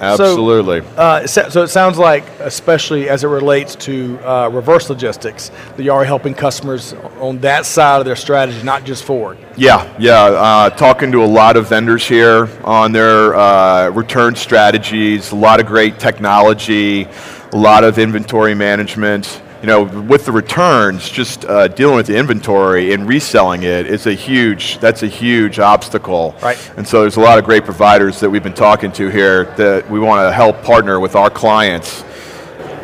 Absolutely. 0.00 0.80
So, 0.80 0.86
uh, 0.96 1.26
so, 1.26 1.62
it 1.62 1.68
sounds 1.68 1.98
like, 1.98 2.24
especially 2.40 3.08
as 3.08 3.22
it 3.22 3.28
relates 3.28 3.74
to 3.76 4.18
uh, 4.20 4.48
reverse 4.48 4.88
logistics, 4.88 5.50
that 5.76 5.82
you 5.82 5.92
are 5.92 6.04
helping 6.04 6.34
customers 6.34 6.94
on 7.20 7.38
that 7.40 7.66
side 7.66 7.98
of 7.98 8.06
their 8.06 8.16
strategy, 8.16 8.62
not 8.62 8.84
just 8.84 9.04
forward. 9.04 9.36
Yeah, 9.56 9.94
yeah. 9.98 10.22
Uh, 10.22 10.70
talking 10.70 11.12
to 11.12 11.22
a 11.22 11.26
lot 11.26 11.56
of 11.56 11.68
vendors 11.68 12.08
here 12.08 12.48
on 12.64 12.92
their 12.92 13.34
uh, 13.34 13.90
return 13.90 14.34
strategies, 14.34 15.32
a 15.32 15.36
lot 15.36 15.60
of 15.60 15.66
great 15.66 15.98
technology, 15.98 17.06
a 17.52 17.56
lot 17.56 17.84
of 17.84 17.98
inventory 17.98 18.54
management 18.54 19.42
you 19.60 19.66
know, 19.66 19.82
with 19.82 20.24
the 20.24 20.32
returns, 20.32 21.08
just 21.08 21.44
uh, 21.44 21.68
dealing 21.68 21.96
with 21.96 22.06
the 22.06 22.16
inventory 22.16 22.94
and 22.94 23.06
reselling 23.06 23.62
it 23.62 23.86
is 23.86 24.06
a 24.06 24.14
huge, 24.14 24.78
that's 24.78 25.02
a 25.02 25.06
huge 25.06 25.58
obstacle. 25.58 26.34
Right. 26.42 26.72
And 26.76 26.88
so 26.88 27.02
there's 27.02 27.16
a 27.16 27.20
lot 27.20 27.38
of 27.38 27.44
great 27.44 27.64
providers 27.64 28.20
that 28.20 28.30
we've 28.30 28.42
been 28.42 28.54
talking 28.54 28.90
to 28.92 29.08
here 29.08 29.44
that 29.56 29.90
we 29.90 30.00
want 30.00 30.26
to 30.26 30.32
help 30.32 30.62
partner 30.62 30.98
with 30.98 31.14
our 31.14 31.28
clients. 31.28 32.04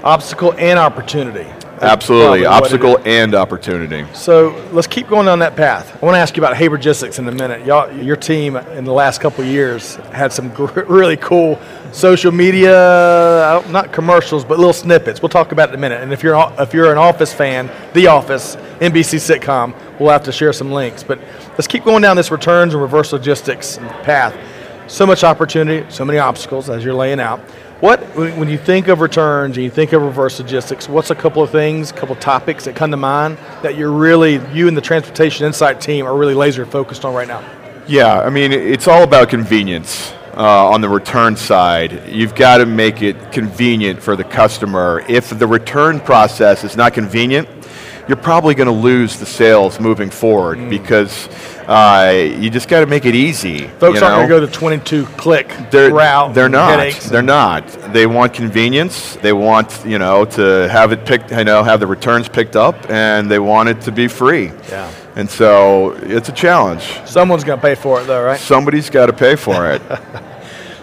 Obstacle 0.05 0.53
and 0.55 0.79
opportunity. 0.79 1.47
Absolutely, 1.81 2.47
obstacle 2.47 2.99
and 3.05 3.35
opportunity. 3.35 4.07
So 4.15 4.51
let's 4.73 4.87
keep 4.87 5.09
going 5.09 5.27
down 5.27 5.41
that 5.41 5.57
path. 5.57 6.03
I 6.03 6.05
want 6.05 6.15
to 6.15 6.21
ask 6.21 6.37
you 6.37 6.43
about 6.43 6.57
Haber 6.57 6.77
Logistics 6.77 7.19
in 7.19 7.29
a 7.29 7.33
minute. 7.33 7.67
Y'all, 7.67 7.93
your 7.93 8.17
team 8.17 8.57
in 8.57 8.85
the 8.85 8.93
last 8.93 9.21
couple 9.21 9.45
years 9.45 9.97
had 10.13 10.33
some 10.33 10.49
gr- 10.51 10.81
really 10.87 11.17
cool 11.17 11.61
social 11.93 12.33
media, 12.33 13.63
not 13.69 13.93
commercials, 13.93 14.45
but 14.45 14.59
little 14.59 14.73
snippets. 14.73 15.21
We'll 15.21 15.29
talk 15.29 15.53
about 15.53 15.69
it 15.69 15.73
in 15.73 15.79
a 15.79 15.81
minute. 15.81 16.03
And 16.03 16.13
if 16.13 16.23
you're 16.23 16.37
if 16.59 16.73
you're 16.73 16.91
an 16.93 16.99
Office 16.99 17.33
fan, 17.33 17.71
The 17.93 18.07
Office, 18.07 18.57
NBC 18.81 19.19
sitcom, 19.19 19.75
we'll 20.01 20.11
have 20.11 20.25
to 20.25 20.33
share 20.33 20.53
some 20.53 20.73
links. 20.73 21.03
But 21.03 21.19
let's 21.51 21.67
keep 21.67 21.85
going 21.85 22.03
down 22.03 22.17
this 22.17 22.31
returns 22.31 22.73
and 22.73 22.83
reverse 22.83 23.13
logistics 23.13 23.79
path. 24.03 24.35
So 24.89 25.05
much 25.05 25.25
opportunity, 25.25 25.85
so 25.91 26.05
many 26.05 26.21
obstacles 26.21 26.71
as 26.71 26.85
you're 26.85 26.95
laying 26.95 27.19
out. 27.21 27.41
What, 27.81 28.01
when 28.17 28.49
you 28.49 28.57
think 28.57 28.89
of 28.89 29.03
returns 29.03 29.59
and 29.59 29.65
you 29.65 29.71
think 29.71 29.93
of 29.93 30.01
reverse 30.01 30.39
logistics, 30.41 30.89
what's 30.89 31.11
a 31.11 31.15
couple 31.15 31.43
of 31.43 31.51
things, 31.51 31.91
a 31.91 31.95
couple 31.95 32.15
of 32.15 32.21
topics 32.21 32.65
that 32.65 32.75
come 32.75 32.91
to 32.91 32.97
mind 32.97 33.37
that 33.63 33.77
you're 33.77 33.93
really, 33.93 34.41
you 34.55 34.67
and 34.67 34.75
the 34.75 34.81
Transportation 34.81 35.45
Insight 35.45 35.79
team 35.79 36.07
are 36.07 36.17
really 36.17 36.33
laser 36.33 36.65
focused 36.65 37.05
on 37.05 37.13
right 37.13 37.29
now? 37.29 37.45
Yeah, 37.87 38.21
I 38.21 38.31
mean, 38.31 38.51
it's 38.51 38.89
all 38.89 39.03
about 39.03 39.29
convenience. 39.29 40.13
Uh, 40.35 40.71
on 40.71 40.81
the 40.81 40.89
return 40.89 41.37
side, 41.37 42.09
you've 42.09 42.35
got 42.35 42.59
to 42.59 42.67
make 42.67 43.03
it 43.03 43.31
convenient 43.31 44.03
for 44.03 44.17
the 44.17 44.25
customer. 44.25 45.05
If 45.07 45.39
the 45.39 45.47
return 45.47 46.01
process 46.01 46.65
is 46.65 46.77
not 46.77 46.95
convenient, 46.95 47.47
you're 48.09 48.17
probably 48.17 48.55
going 48.55 48.69
to 48.69 48.73
lose 48.73 49.19
the 49.19 49.27
sales 49.27 49.81
moving 49.81 50.11
forward 50.11 50.59
mm. 50.59 50.71
because 50.71 51.29
uh, 51.67 52.13
you 52.39 52.51
just 52.51 52.69
got 52.69 52.81
to 52.81 52.87
make 52.87 53.05
it 53.07 53.15
easy. 53.15 53.67
Folks 53.67 54.01
aren't 54.01 54.29
going 54.29 54.29
to 54.29 54.47
go 54.47 54.47
to 54.47 54.51
22 54.51 55.07
click 55.17 55.53
they're, 55.71 55.93
route. 55.93 56.35
They're 56.35 56.49
not. 56.49 56.95
They're 56.95 57.23
not. 57.23 57.67
They 57.93 58.07
want 58.07 58.35
convenience. 58.35 59.17
They 59.17 59.33
want 59.33 59.85
you 59.85 59.99
know 59.99 60.25
to 60.25 60.69
have 60.69 60.93
it 60.93 61.05
picked. 61.05 61.31
You 61.31 61.45
know, 61.45 61.63
have 61.63 61.81
the 61.81 61.87
returns 61.87 62.29
picked 62.29 62.57
up, 62.57 62.91
and 62.91 63.31
they 63.31 63.39
want 63.39 63.69
it 63.69 63.81
to 63.83 63.93
be 63.93 64.09
free. 64.09 64.53
Yeah. 64.69 64.93
And 65.17 65.31
so 65.31 65.93
it's 66.03 66.29
a 66.29 66.33
challenge. 66.33 67.01
Someone's 67.07 67.43
going 67.43 67.59
to 67.59 67.63
pay 67.63 67.75
for 67.75 68.01
it, 68.01 68.05
though, 68.05 68.23
right? 68.23 68.39
Somebody's 68.39 68.91
got 68.91 69.07
to 69.07 69.15
pay 69.15 69.35
for 69.35 69.73
it. 69.73 69.83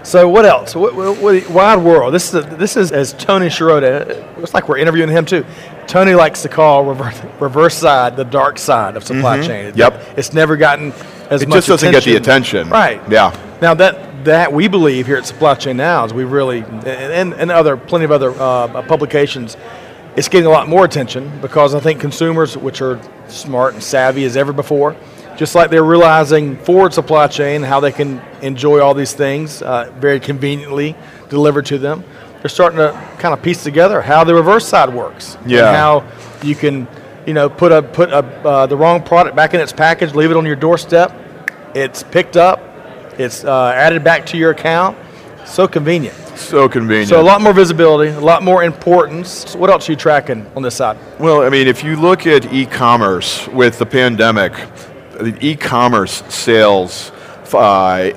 So 0.03 0.27
what 0.27 0.45
else? 0.45 0.75
What, 0.75 0.95
what, 0.95 1.17
what, 1.19 1.49
wide 1.49 1.77
world. 1.77 2.13
This 2.13 2.33
is 2.33 2.35
a, 2.35 2.41
this 2.55 2.75
is 2.75 2.91
as 2.91 3.13
Tony 3.13 3.47
Sciarrotta. 3.47 4.39
It's 4.43 4.53
like 4.53 4.67
we're 4.67 4.77
interviewing 4.77 5.09
him 5.09 5.25
too. 5.25 5.45
Tony 5.87 6.13
likes 6.13 6.41
to 6.41 6.49
call 6.49 6.83
reverse, 6.83 7.21
reverse 7.39 7.75
side 7.75 8.15
the 8.17 8.25
dark 8.25 8.57
side 8.59 8.97
of 8.97 9.03
supply 9.03 9.39
mm-hmm. 9.39 9.47
chain. 9.47 9.73
yep. 9.75 10.01
It's 10.17 10.33
never 10.33 10.57
gotten 10.57 10.91
as 11.29 11.41
it 11.41 11.49
much. 11.49 11.57
It 11.57 11.59
just 11.59 11.67
doesn't 11.67 11.89
attention. 11.89 12.13
get 12.13 12.19
the 12.19 12.23
attention. 12.23 12.69
Right. 12.69 13.01
Yeah. 13.09 13.57
Now 13.61 13.73
that 13.75 14.25
that 14.25 14.53
we 14.53 14.67
believe 14.67 15.05
here 15.05 15.17
at 15.17 15.25
Supply 15.25 15.55
Chain 15.55 15.77
Now 15.77 16.05
is 16.05 16.13
we 16.13 16.23
really 16.23 16.59
and, 16.61 17.33
and 17.33 17.51
other 17.51 17.77
plenty 17.77 18.05
of 18.05 18.11
other 18.11 18.31
uh, 18.31 18.81
publications. 18.83 19.57
It's 20.15 20.27
getting 20.27 20.45
a 20.45 20.51
lot 20.51 20.67
more 20.67 20.85
attention 20.85 21.41
because 21.41 21.73
I 21.73 21.79
think 21.79 21.99
consumers, 21.99 22.55
which 22.55 22.81
are 22.81 23.01
smart 23.27 23.73
and 23.73 23.81
savvy 23.81 24.25
as 24.25 24.37
ever 24.37 24.53
before, 24.53 24.95
just 25.43 25.55
like 25.55 25.69
they're 25.69 25.83
realizing 25.83 26.55
forward 26.55 26.93
supply 26.93 27.27
chain, 27.27 27.61
how 27.63 27.81
they 27.81 27.91
can 27.91 28.21
enjoy 28.41 28.79
all 28.79 28.93
these 28.93 29.11
things 29.11 29.61
uh, 29.61 29.91
very 29.97 30.17
conveniently 30.17 30.95
delivered 31.27 31.65
to 31.65 31.77
them. 31.77 32.01
They're 32.39 32.47
starting 32.47 32.77
to 32.77 32.93
kind 33.19 33.33
of 33.33 33.41
piece 33.41 33.61
together 33.61 34.01
how 34.01 34.23
the 34.23 34.33
reverse 34.33 34.65
side 34.65 34.93
works. 34.93 35.37
Yeah. 35.45 35.67
And 35.67 35.75
how 35.75 36.11
you 36.47 36.55
can, 36.55 36.87
you 37.27 37.33
know, 37.33 37.49
put 37.49 37.73
a 37.73 37.81
put 37.81 38.09
a, 38.11 38.19
uh, 38.19 38.67
the 38.67 38.77
wrong 38.77 39.03
product 39.03 39.35
back 39.35 39.53
in 39.53 39.59
its 39.59 39.73
package, 39.73 40.15
leave 40.15 40.31
it 40.31 40.37
on 40.37 40.45
your 40.45 40.55
doorstep. 40.55 41.11
It's 41.75 42.03
picked 42.03 42.37
up. 42.37 42.61
It's 43.19 43.43
uh, 43.43 43.73
added 43.75 44.01
back 44.01 44.25
to 44.27 44.37
your 44.37 44.51
account. 44.51 44.97
So 45.45 45.67
convenient. 45.67 46.15
So 46.37 46.69
convenient. 46.69 47.09
So 47.09 47.19
a 47.19 47.21
lot 47.21 47.41
more 47.41 47.51
visibility, 47.51 48.11
a 48.11 48.19
lot 48.21 48.43
more 48.43 48.63
importance. 48.63 49.57
What 49.57 49.69
else 49.69 49.89
are 49.89 49.91
you 49.91 49.97
tracking 49.97 50.49
on 50.55 50.63
this 50.63 50.75
side? 50.75 50.97
Well, 51.19 51.41
I 51.41 51.49
mean, 51.49 51.67
if 51.67 51.83
you 51.83 51.97
look 51.97 52.25
at 52.27 52.53
e-commerce 52.53 53.45
with 53.49 53.77
the 53.77 53.85
pandemic, 53.85 54.53
the 55.13 55.37
e-commerce 55.41 56.23
sales, 56.33 57.11
uh, 57.53 58.11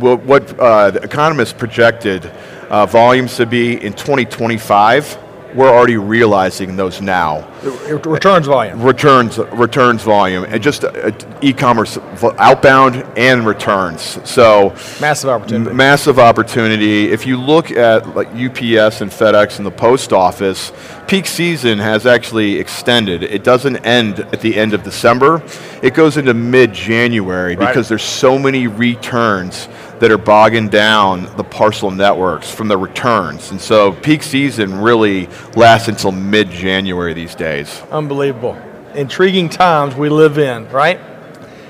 what 0.00 0.58
uh, 0.58 0.90
the 0.90 1.02
economists 1.02 1.52
projected 1.52 2.26
uh, 2.70 2.86
volumes 2.86 3.36
to 3.36 3.46
be 3.46 3.74
in 3.74 3.92
2025 3.92 5.18
we're 5.54 5.70
already 5.70 5.96
realizing 5.96 6.76
those 6.76 7.00
now. 7.00 7.48
Returns 7.64 8.46
volume. 8.46 8.82
Returns, 8.82 9.38
returns 9.38 10.02
volume, 10.02 10.44
and 10.44 10.62
just 10.62 10.84
uh, 10.84 11.10
e-commerce 11.40 11.98
outbound 12.38 12.96
and 13.16 13.46
returns. 13.46 14.18
So 14.28 14.70
massive 15.00 15.30
opportunity. 15.30 15.74
Massive 15.74 16.18
opportunity. 16.18 17.10
If 17.10 17.26
you 17.26 17.36
look 17.40 17.70
at 17.70 18.14
like 18.14 18.28
UPS 18.28 19.00
and 19.00 19.10
FedEx 19.10 19.58
and 19.58 19.66
the 19.66 19.70
post 19.70 20.12
office, 20.12 20.72
peak 21.06 21.26
season 21.26 21.78
has 21.78 22.06
actually 22.06 22.58
extended. 22.58 23.22
It 23.22 23.44
doesn't 23.44 23.78
end 23.78 24.20
at 24.20 24.40
the 24.40 24.56
end 24.56 24.74
of 24.74 24.82
December. 24.82 25.42
It 25.82 25.94
goes 25.94 26.16
into 26.16 26.34
mid-January 26.34 27.56
right. 27.56 27.68
because 27.68 27.88
there's 27.88 28.02
so 28.02 28.38
many 28.38 28.66
returns 28.66 29.68
that 30.00 30.10
are 30.10 30.18
bogging 30.18 30.68
down 30.68 31.34
the 31.36 31.44
parcel 31.44 31.90
networks 31.90 32.50
from 32.50 32.68
the 32.68 32.76
returns. 32.76 33.50
And 33.50 33.60
so 33.60 33.92
peak 33.92 34.22
season 34.22 34.80
really 34.80 35.28
lasts 35.56 35.88
until 35.88 36.12
mid 36.12 36.50
January 36.50 37.14
these 37.14 37.34
days. 37.34 37.53
Unbelievable. 37.90 38.56
Intriguing 38.94 39.48
times 39.48 39.94
we 39.94 40.08
live 40.08 40.38
in, 40.38 40.68
right? 40.70 41.00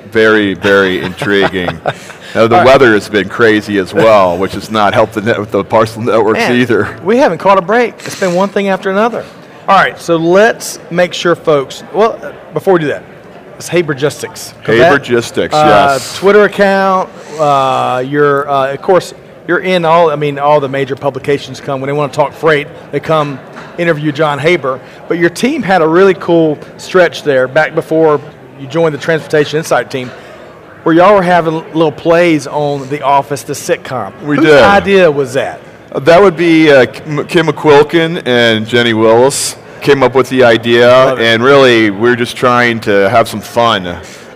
Very, 0.06 0.54
very 0.54 1.00
intriguing. 1.04 1.66
Now, 2.34 2.46
the 2.48 2.56
right. 2.56 2.66
weather 2.66 2.92
has 2.94 3.08
been 3.08 3.28
crazy 3.28 3.78
as 3.78 3.94
well, 3.94 4.38
which 4.38 4.52
has 4.52 4.70
not 4.70 4.92
helped 4.94 5.14
the, 5.14 5.20
net, 5.20 5.50
the 5.50 5.64
parcel 5.64 6.02
networks 6.02 6.38
Man, 6.40 6.56
either. 6.56 7.00
We 7.02 7.16
haven't 7.16 7.38
caught 7.38 7.58
a 7.58 7.62
break. 7.62 7.94
It's 8.06 8.18
been 8.18 8.34
one 8.34 8.48
thing 8.48 8.68
after 8.68 8.90
another. 8.90 9.24
All 9.66 9.76
right, 9.76 9.98
so 9.98 10.16
let's 10.16 10.78
make 10.90 11.14
sure 11.14 11.34
folks, 11.34 11.82
well, 11.94 12.18
before 12.52 12.74
we 12.74 12.80
do 12.80 12.86
that, 12.88 13.04
It's 13.56 13.68
Habergistics. 13.68 14.52
Habergistics, 14.62 15.52
uh, 15.54 15.92
yes. 15.92 16.18
Twitter 16.18 16.42
account. 16.44 17.08
Uh, 17.38 18.02
you're, 18.04 18.48
uh, 18.48 18.74
of 18.74 18.82
course, 18.82 19.14
you're 19.46 19.60
in 19.60 19.84
all. 19.84 20.10
I 20.10 20.16
mean, 20.16 20.38
all 20.38 20.60
the 20.60 20.68
major 20.68 20.96
publications 20.96 21.60
come 21.60 21.80
when 21.80 21.88
they 21.88 21.92
want 21.92 22.12
to 22.12 22.16
talk 22.16 22.32
freight. 22.32 22.66
They 22.92 23.00
come 23.00 23.38
interview 23.78 24.12
John 24.12 24.38
Haber. 24.38 24.80
But 25.08 25.18
your 25.18 25.30
team 25.30 25.62
had 25.62 25.82
a 25.82 25.88
really 25.88 26.14
cool 26.14 26.58
stretch 26.78 27.22
there 27.22 27.46
back 27.48 27.74
before 27.74 28.20
you 28.58 28.66
joined 28.66 28.94
the 28.94 28.98
Transportation 28.98 29.58
Insight 29.58 29.90
team, 29.90 30.08
where 30.84 30.94
y'all 30.94 31.14
were 31.14 31.22
having 31.22 31.54
little 31.54 31.90
plays 31.92 32.46
on 32.46 32.88
The 32.88 33.02
Office, 33.02 33.42
the 33.42 33.52
sitcom. 33.54 34.18
We 34.22 34.36
Whose 34.36 34.46
did. 34.46 34.62
idea 34.62 35.10
was 35.10 35.34
that? 35.34 35.60
Uh, 35.92 35.98
That 36.00 36.22
would 36.22 36.36
be 36.36 36.70
uh, 36.70 36.86
Kim 36.86 37.26
Kim 37.26 37.46
McQuilkin 37.46 38.26
and 38.26 38.66
Jenny 38.66 38.94
Willis 38.94 39.56
came 39.80 40.02
up 40.02 40.14
with 40.14 40.28
the 40.30 40.44
idea, 40.44 41.14
and 41.16 41.42
really 41.42 41.90
we're 41.90 42.16
just 42.16 42.36
trying 42.36 42.80
to 42.80 43.10
have 43.10 43.28
some 43.28 43.40
fun. 43.40 43.84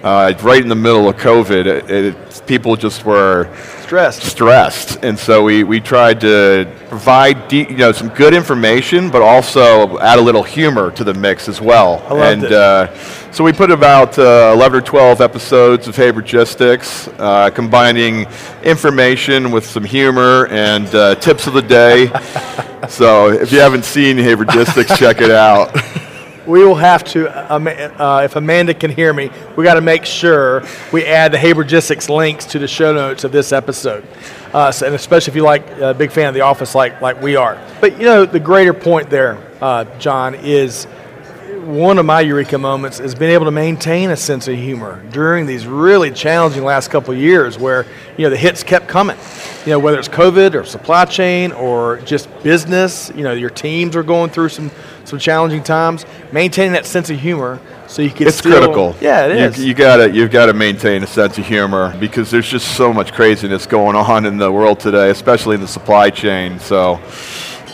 Uh, 0.03 0.33
right 0.43 0.63
in 0.63 0.69
the 0.69 0.77
middle 0.77 1.09
of 1.09 1.17
COVID, 1.17 1.67
it, 1.67 1.91
it, 1.91 2.47
people 2.47 2.77
just 2.77 3.05
were 3.05 3.53
Stressed. 3.83 4.23
stressed, 4.23 5.03
and 5.03 5.19
so 5.19 5.43
we, 5.43 5.65
we 5.65 5.81
tried 5.81 6.21
to 6.21 6.71
provide 6.89 7.49
de- 7.49 7.69
you 7.69 7.77
know 7.77 7.91
some 7.91 8.09
good 8.11 8.33
information, 8.33 9.11
but 9.11 9.23
also 9.23 9.99
add 9.99 10.19
a 10.19 10.23
little 10.23 10.45
humor 10.45 10.93
to 10.93 11.03
the 11.03 11.15
mix 11.15 11.49
as 11.49 11.61
well. 11.61 12.05
I 12.07 12.13
loved 12.15 12.23
and 12.23 12.45
it. 12.45 12.53
Uh, 12.53 12.95
so 13.33 13.43
we 13.43 13.53
put 13.53 13.71
about 13.71 14.19
uh, 14.19 14.53
11 14.55 14.79
or 14.79 14.83
12 14.83 15.21
episodes 15.21 15.89
of 15.89 15.97
Habergistics, 15.97 17.13
uh, 17.19 17.51
combining 17.51 18.27
information 18.63 19.51
with 19.51 19.67
some 19.67 19.85
humor 19.85 20.47
and 20.47 20.87
uh, 20.95 21.15
tips 21.17 21.47
of 21.47 21.55
the 21.55 21.63
day. 21.63 22.07
so 22.89 23.31
if 23.31 23.51
you 23.53 23.59
haven't 23.59 23.85
seen 23.85 24.17
Habergistics, 24.17 24.97
check 24.97 25.21
it 25.21 25.31
out. 25.31 25.75
We 26.49 26.65
will 26.65 26.77
have 26.77 27.05
to, 27.05 27.29
uh, 27.29 27.59
uh, 27.99 28.23
if 28.25 28.35
Amanda 28.35 28.73
can 28.73 28.91
hear 28.91 29.13
me, 29.13 29.31
we 29.55 29.65
got 29.65 29.75
to 29.75 29.83
make 29.83 30.07
sure 30.07 30.65
we 30.95 31.05
add 31.05 31.31
the 31.31 31.37
Habergistics 31.37 32.09
links 32.09 32.47
to 32.47 32.59
the 32.59 32.67
show 32.67 32.95
notes 32.95 33.23
of 33.25 33.33
this 33.33 33.53
episode. 33.53 34.07
Uh, 34.55 34.73
so, 34.73 34.87
and 34.87 34.95
especially 34.95 35.33
if 35.33 35.37
you 35.37 35.43
like 35.43 35.69
a 35.79 35.93
big 35.93 36.11
fan 36.11 36.27
of 36.27 36.33
The 36.33 36.41
Office, 36.41 36.75
like 36.75 37.03
like 37.03 37.21
we 37.21 37.37
are. 37.37 37.63
But 37.83 37.99
you 37.99 38.05
know, 38.05 38.25
the 38.25 38.41
greater 38.41 38.73
point 38.73 39.11
there, 39.11 39.37
uh, 39.61 39.85
John, 39.99 40.35
is 40.37 40.87
one 41.67 41.99
of 41.99 42.07
my 42.07 42.23
eureka 42.23 42.57
moments 42.57 42.99
is 42.99 43.15
being 43.15 43.33
able 43.33 43.45
to 43.45 43.51
maintain 43.51 44.09
a 44.09 44.17
sense 44.17 44.49
of 44.49 44.55
humor 44.57 45.05
during 45.11 45.45
these 45.45 45.67
really 45.67 46.11
challenging 46.11 46.65
last 46.65 46.89
couple 46.89 47.13
years 47.13 47.59
where 47.59 47.85
you 48.17 48.25
know 48.25 48.31
the 48.31 48.39
hits 48.39 48.63
kept 48.63 48.89
coming 48.89 49.19
you 49.69 49.75
know 49.75 49.79
whether 49.79 49.99
it's 49.99 50.09
covid 50.09 50.55
or 50.55 50.65
supply 50.65 51.05
chain 51.05 51.53
or 51.53 51.99
just 51.99 52.27
business 52.43 53.13
you 53.15 53.23
know 53.23 53.33
your 53.33 53.51
teams 53.51 53.95
are 53.97 54.03
going 54.03 54.31
through 54.31 54.49
some 54.49 54.71
some 55.05 55.19
challenging 55.19 55.63
times 55.63 56.07
maintaining 56.33 56.73
that 56.73 56.87
sense 56.87 57.11
of 57.11 57.21
humor 57.21 57.61
so 57.87 58.01
you 58.01 58.09
can 58.11 58.29
It's 58.29 58.39
still, 58.39 58.53
critical. 58.53 58.97
yeah 58.99 59.27
it 59.27 59.33
is 59.37 59.59
You, 59.59 59.67
you 59.67 59.75
gotta 59.75 60.11
you've 60.11 60.31
got 60.31 60.47
to 60.47 60.55
maintain 60.55 61.03
a 61.03 61.07
sense 61.07 61.37
of 61.37 61.47
humor 61.47 61.95
because 62.01 62.31
there's 62.31 62.49
just 62.49 62.77
so 62.79 62.95
much 62.95 63.13
craziness 63.13 63.67
going 63.67 63.95
on 63.95 64.25
in 64.25 64.39
the 64.39 64.51
world 64.51 64.81
today, 64.81 65.11
especially 65.11 65.55
in 65.57 65.61
the 65.61 65.69
supply 65.69 66.09
chain. 66.11 66.59
So 66.61 66.99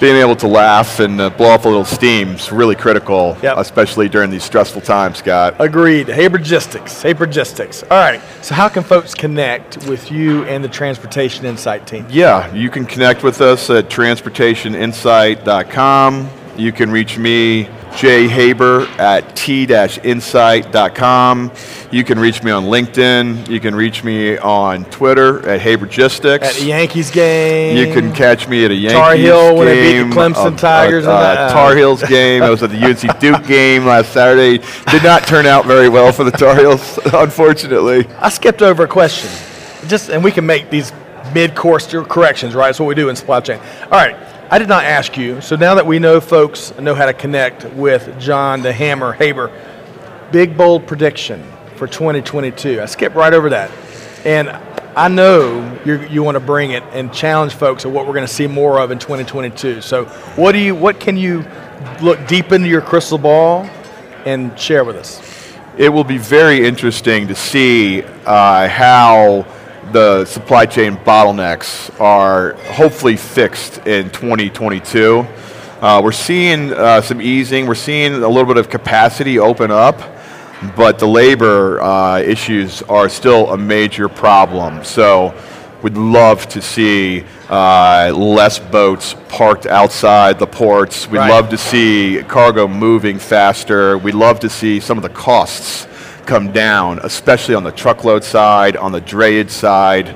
being 0.01 0.17
able 0.17 0.37
to 0.37 0.47
laugh 0.47 1.01
and 1.01 1.21
uh, 1.21 1.31
blow 1.31 1.49
off 1.51 1.65
a 1.65 1.69
little 1.69 1.85
steam 1.85 2.31
is 2.31 2.51
really 2.53 2.75
critical, 2.75 3.37
Yep. 3.43 3.57
especially 3.59 4.09
during 4.09 4.31
these 4.31 4.45
stressful 4.45 4.81
times, 4.83 5.19
Scott. 5.19 5.55
Agreed. 5.59 6.07
Habergistics. 6.09 7.03
Habergistics. 7.03 7.83
All 7.85 7.99
right. 7.99 8.21
So, 8.43 8.55
how 8.55 8.69
can 8.69 8.83
folks 8.83 9.15
connect 9.15 9.87
with 9.87 10.11
you 10.11 10.45
and 10.45 10.63
the 10.65 10.69
Transportation 10.69 11.45
Insight 11.47 11.87
team? 11.87 12.07
Yeah, 12.11 12.53
you 12.55 12.71
can 12.71 12.85
connect 12.87 13.23
with 13.23 13.41
us 13.41 13.71
at 13.71 13.89
transportationinsight.com. 13.89 16.29
You 16.57 16.73
can 16.73 16.91
reach 16.91 17.19
me, 17.19 17.69
Jay 17.97 18.27
Haber, 18.29 18.87
at 18.99 19.37
t-insight.com. 19.37 21.53
You 21.91 22.05
can 22.05 22.19
reach 22.19 22.43
me 22.43 22.51
on 22.51 22.65
LinkedIn. 22.65 23.49
You 23.49 23.61
can 23.61 23.75
reach 23.75 24.03
me 24.03 24.37
on 24.39 24.85
Twitter 24.87 25.47
at 25.49 25.61
Habergistics. 25.61 26.43
At 26.43 26.55
the 26.55 26.67
Yankees 26.67 27.11
game. 27.11 27.77
You 27.77 27.93
can 27.95 28.13
catch 28.13 28.49
me 28.49 28.65
at 28.65 28.71
a 28.71 28.75
Yankees 28.75 28.93
game. 28.93 29.01
Tar 29.01 29.15
Heel 29.15 29.57
when 29.57 29.67
they 29.69 30.03
beat 30.03 30.11
the 30.11 30.15
Clemson 30.15 30.55
a- 30.55 30.59
Tigers 30.59 31.07
uh, 31.07 31.11
a, 31.11 31.15
a 31.15 31.19
that, 31.21 31.39
uh, 31.39 31.43
uh, 31.43 31.53
Tar 31.53 31.77
Heels 31.77 32.03
game. 32.03 32.43
I 32.43 32.51
was 32.51 32.63
at 32.63 32.71
the 32.71 32.85
UNC 32.85 33.01
Duke 33.21 33.47
game 33.47 33.85
last 33.85 34.13
Saturday. 34.13 34.59
Did 34.91 35.05
not 35.05 35.27
turn 35.27 35.47
out 35.47 35.67
very 35.67 35.89
well 35.89 36.13
for 36.13 36.25
the 36.25 36.33
Tar 36.33 36.57
Heels, 36.57 36.99
unfortunately. 37.13 38.07
I 38.19 38.29
skipped 38.29 38.63
over 38.63 38.85
a 38.85 38.89
question. 38.89 39.31
Just 39.89 40.09
and 40.09 40.25
we 40.25 40.33
can 40.33 40.47
make 40.47 40.71
these 40.71 40.93
mid-course 41.33 41.93
corrections, 42.09 42.55
right? 42.55 42.69
That's 42.69 42.81
what 42.81 42.87
we 42.87 42.95
do 42.95 43.09
in 43.09 43.17
supply 43.17 43.41
chain. 43.41 43.61
All 43.85 43.91
right. 43.91 44.17
I 44.55 44.59
did 44.61 44.69
not 44.69 44.85
ask 44.85 45.17
you. 45.17 45.41
So 45.41 45.57
now 45.57 45.75
that 45.75 45.85
we 45.85 45.99
know 45.99 46.21
folks 46.21 46.73
know 46.79 46.95
how 46.95 47.07
to 47.07 47.13
connect 47.13 47.65
with 47.73 48.21
John 48.21 48.63
the 48.63 48.73
Hammer 48.73 49.13
Haber, 49.13 49.51
big 50.31 50.57
bold 50.57 50.87
prediction 50.87 51.43
for 51.75 51.89
2022. 51.89 52.81
I 52.81 52.87
skipped 52.87 53.17
right 53.17 53.35
over 53.35 53.51
that. 53.51 53.69
And 54.25 54.51
I 54.97 55.09
know 55.09 55.77
you 55.85 56.23
want 56.23 56.37
to 56.37 56.41
bring 56.41 56.71
it 56.71 56.85
and 56.93 57.13
challenge 57.13 57.55
folks 57.55 57.85
of 57.85 57.91
what 57.91 58.07
we're 58.07 58.13
going 58.13 58.29
to 58.29 58.33
see 58.33 58.47
more 58.47 58.79
of 58.79 58.93
in 58.93 59.01
2022. 59.01 59.81
So 59.81 60.05
what 60.37 60.53
do 60.53 60.59
you 60.59 60.77
what 60.77 61.01
can 61.01 61.17
you 61.17 61.45
look 62.01 62.25
deep 62.29 62.53
into 62.53 62.69
your 62.69 62.81
crystal 62.81 63.19
ball 63.19 63.69
and 64.25 64.57
share 64.57 64.85
with 64.85 64.95
us? 64.95 65.21
It 65.77 65.89
will 65.89 66.05
be 66.05 66.19
very 66.19 66.65
interesting 66.65 67.27
to 67.27 67.35
see 67.35 68.05
uh, 68.05 68.69
how 68.69 69.49
the 69.93 70.25
supply 70.25 70.67
chain 70.67 70.97
bottlenecks 70.97 71.99
are 72.01 72.55
hopefully 72.73 73.17
fixed 73.17 73.79
in 73.87 74.11
2022. 74.11 75.27
Uh, 75.81 76.01
we're 76.03 76.13
seeing 76.13 76.73
uh, 76.73 77.01
some 77.01 77.21
easing. 77.21 77.67
We're 77.67 77.75
seeing 77.75 78.15
a 78.15 78.29
little 78.29 78.47
bit 78.47 78.57
of 78.57 78.71
capacity 78.71 79.39
open 79.39 79.71
up, 79.71 80.01
but 80.77 80.99
the 80.99 81.07
labor 81.07 81.81
uh, 81.83 82.21
issues 82.21 82.83
are 82.83 83.09
still 83.09 83.51
a 83.53 83.57
major 83.59 84.09
problem. 84.09 84.83
So 84.85 85.35
we'd 85.83 85.97
love 85.99 86.49
to 86.49 86.63
see 86.63 87.25
uh, 87.51 88.13
less 88.17 88.59
boats 88.59 89.15
parked 89.29 89.67
outside 89.67 90.39
the 90.39 90.47
ports. 90.47 91.07
We'd 91.09 91.19
Right. 91.19 91.31
love 91.31 91.51
to 91.51 91.59
see 91.59 92.23
cargo 92.27 92.67
moving 92.67 93.19
faster. 93.19 93.99
We'd 93.99 94.15
love 94.15 94.41
to 94.41 94.49
see 94.49 94.81
some 94.81 94.97
of 94.97 95.03
the 95.03 95.11
costs 95.11 95.87
come 96.27 96.53
down, 96.53 96.99
especially 97.03 97.55
on 97.55 97.65
the 97.65 97.73
truckload 97.73 98.25
side, 98.25 98.77
on 98.77 98.93
the 98.93 99.01
drayage 99.01 99.51
side, 99.51 100.09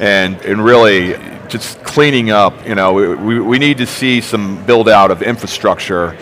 and, 0.00 0.40
and 0.42 0.64
really 0.64 1.14
just 1.48 1.82
cleaning 1.82 2.30
up. 2.30 2.66
You 2.66 2.74
know, 2.74 2.92
we, 2.92 3.40
we, 3.40 3.58
need 3.58 3.78
to 3.78 3.86
see 3.86 4.20
some 4.20 4.64
build 4.66 4.88
out 4.88 5.10
of 5.10 5.22
infrastructure 5.22 6.16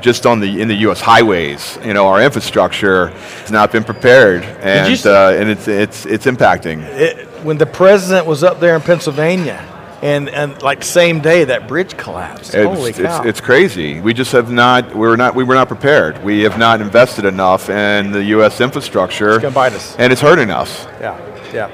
just 0.00 0.26
on 0.26 0.40
the 0.40 0.60
in 0.60 0.68
the 0.68 0.74
U.S. 0.86 1.00
highways. 1.00 1.78
You 1.84 1.94
know, 1.94 2.06
our 2.06 2.22
infrastructure 2.22 3.08
has 3.08 3.50
not 3.50 3.72
been 3.72 3.84
prepared, 3.84 4.42
and 4.42 5.06
uh, 5.06 5.36
and 5.36 5.48
it's 5.48 5.68
it's 5.68 6.06
it's 6.06 6.26
impacting. 6.26 6.82
it, 6.82 7.28
when 7.44 7.58
the 7.58 7.66
president 7.66 8.26
was 8.26 8.42
up 8.42 8.60
there 8.60 8.74
in 8.74 8.82
Pennsylvania, 8.82 9.58
and, 10.02 10.28
and 10.28 10.60
like 10.62 10.82
same 10.82 11.20
day 11.20 11.44
that 11.44 11.68
bridge 11.68 11.96
collapsed. 11.96 12.54
It's, 12.54 12.64
Holy 12.64 12.92
cow! 12.92 13.22
it's 13.22 13.40
crazy. 13.40 14.00
We 14.00 14.12
just 14.12 14.32
have 14.32 14.50
not. 14.50 14.94
We're 14.94 15.16
not. 15.16 15.34
We 15.34 15.44
were 15.44 15.54
not 15.54 15.68
prepared. 15.68 16.22
We 16.24 16.42
have 16.42 16.58
not 16.58 16.80
invested 16.80 17.24
enough 17.24 17.70
in 17.70 18.10
the 18.10 18.24
U.S. 18.24 18.60
infrastructure, 18.60 19.38
gonna 19.38 19.54
bite 19.54 19.72
us. 19.72 19.96
and 19.96 20.12
it's 20.12 20.20
hurting 20.20 20.50
us. 20.50 20.86
yeah, 21.00 21.52
yeah, 21.52 21.70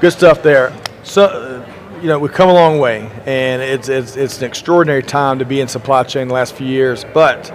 good 0.00 0.12
stuff 0.12 0.42
there. 0.42 0.72
So, 1.04 1.64
you 2.02 2.08
know, 2.08 2.18
we've 2.18 2.32
come 2.32 2.48
a 2.48 2.54
long 2.54 2.78
way, 2.80 3.08
and 3.24 3.62
it's 3.62 3.88
it's 3.88 4.16
it's 4.16 4.38
an 4.38 4.44
extraordinary 4.44 5.02
time 5.02 5.38
to 5.38 5.44
be 5.44 5.60
in 5.60 5.68
supply 5.68 6.02
chain 6.02 6.28
the 6.28 6.34
last 6.34 6.54
few 6.54 6.66
years, 6.66 7.04
but. 7.14 7.52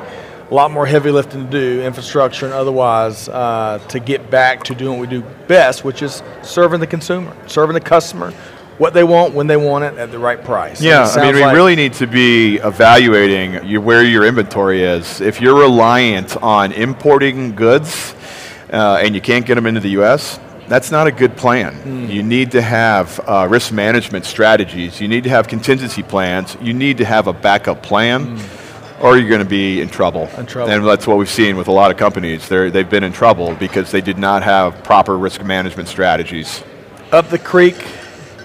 A 0.52 0.54
lot 0.54 0.70
more 0.70 0.86
heavy 0.86 1.10
lifting 1.10 1.46
to 1.46 1.50
do, 1.50 1.82
infrastructure 1.82 2.46
and 2.46 2.54
otherwise, 2.54 3.28
uh, 3.28 3.80
to 3.88 4.00
get 4.00 4.30
back 4.30 4.62
to 4.66 4.76
doing 4.76 5.00
what 5.00 5.10
we 5.10 5.20
do 5.20 5.26
best, 5.48 5.84
which 5.84 6.04
is 6.04 6.22
serving 6.44 6.80
the 6.80 6.86
consumer, 6.86 7.36
serving 7.48 7.74
the 7.74 7.80
customer, 7.80 8.32
what 8.78 8.94
they 8.94 9.04
want, 9.04 9.34
when 9.34 9.48
they 9.48 9.58
want 9.58 9.84
it, 9.84 9.98
at 9.98 10.12
the 10.12 10.20
right 10.20 10.44
price. 10.44 10.82
Yeah, 10.82 11.04
I 11.06 11.26
mean, 11.26 11.36
we 11.36 11.42
like- 11.42 11.56
really 11.56 11.76
need 11.76 11.94
to 11.94 12.08
be 12.08 12.58
evaluating 12.58 13.66
you, 13.66 13.82
where 13.82 14.04
your 14.04 14.26
inventory 14.26 14.84
is. 14.84 15.22
If 15.22 15.40
you're 15.42 15.60
reliant 15.60 16.36
on 16.38 16.72
importing 16.72 17.56
goods 17.56 18.16
uh, 18.72 19.00
and 19.04 19.14
you 19.16 19.22
can't 19.22 19.46
get 19.46 19.56
them 19.56 19.66
into 19.66 19.80
the 19.80 19.92
U.S., 19.92 20.40
that's 20.68 20.92
not 20.92 21.08
a 21.08 21.12
good 21.12 21.36
plan. 21.36 21.76
Hmm. 21.76 22.06
You 22.10 22.24
need 22.24 22.52
to 22.52 22.62
have 22.62 23.20
uh, 23.28 23.48
risk 23.50 23.72
management 23.72 24.26
strategies. 24.26 25.00
You 25.02 25.08
need 25.08 25.26
to 25.26 25.30
have 25.30 25.48
contingency 25.48 26.04
plans. 26.04 26.58
You 26.62 26.74
need 26.74 26.98
to 26.98 27.06
have 27.06 27.28
a 27.28 27.34
backup 27.34 27.84
plan. 27.84 28.40
Or 29.02 29.18
you're 29.18 29.28
going 29.28 29.44
to 29.44 29.46
be 29.46 29.82
in 29.82 29.90
trouble. 29.90 30.30
In 30.38 30.46
trouble. 30.46 30.72
And 30.72 30.86
that's 30.86 31.06
what 31.06 31.18
we've 31.18 31.30
seen 31.30 31.58
with 31.58 31.68
a 31.68 31.72
lot 31.74 31.92
of 31.92 31.98
companies. 31.98 32.48
They're, 32.48 32.72
they've 32.72 32.90
been 32.90 33.04
in 33.04 33.12
trouble 33.12 33.54
because 33.56 33.92
they 33.92 34.00
did 34.00 34.18
not 34.18 34.44
have 34.44 34.82
proper 34.86 35.18
risk 35.18 35.44
management 35.44 35.90
strategies. 35.90 36.64
up 37.12 37.28
the 37.28 37.38
creek 37.38 37.76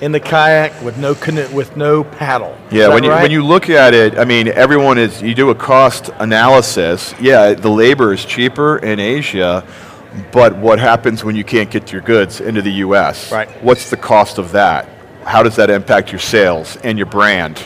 in 0.00 0.12
the 0.12 0.20
kayak 0.20 0.80
with 0.82 0.96
no 0.98 1.14
canoe, 1.14 1.48
with 1.52 1.76
no 1.76 2.04
paddle. 2.04 2.56
Yeah, 2.70 2.88
when 2.88 3.04
you, 3.04 3.11
right? 3.11 3.22
when 3.22 3.30
you 3.30 3.44
look 3.44 3.68
at 3.68 3.94
it, 3.94 4.18
I 4.18 4.24
mean, 4.24 4.48
everyone 4.48 4.98
is, 4.98 5.20
you 5.22 5.34
do 5.34 5.50
a 5.50 5.54
cost 5.54 6.11
analysis. 6.18 7.14
Yeah, 7.20 7.54
the 7.54 7.68
labor 7.68 8.12
is 8.12 8.24
cheaper 8.24 8.78
in 8.78 9.00
Asia, 9.00 9.66
but 10.32 10.56
what 10.56 10.78
happens 10.78 11.24
when 11.24 11.37
you 11.37 11.44
can't 11.44 11.70
get 11.70 11.92
your 11.92 12.02
goods 12.02 12.40
into 12.40 12.62
the 12.62 12.72
US? 12.72 13.32
Right. 13.32 13.48
What's 13.62 13.90
the 13.90 13.96
cost 13.96 14.38
of 14.38 14.52
that? 14.52 14.88
How 15.24 15.42
does 15.42 15.56
that 15.56 15.70
impact 15.70 16.12
your 16.12 16.20
sales 16.20 16.76
and 16.76 16.96
your 16.98 17.06
brand? 17.06 17.62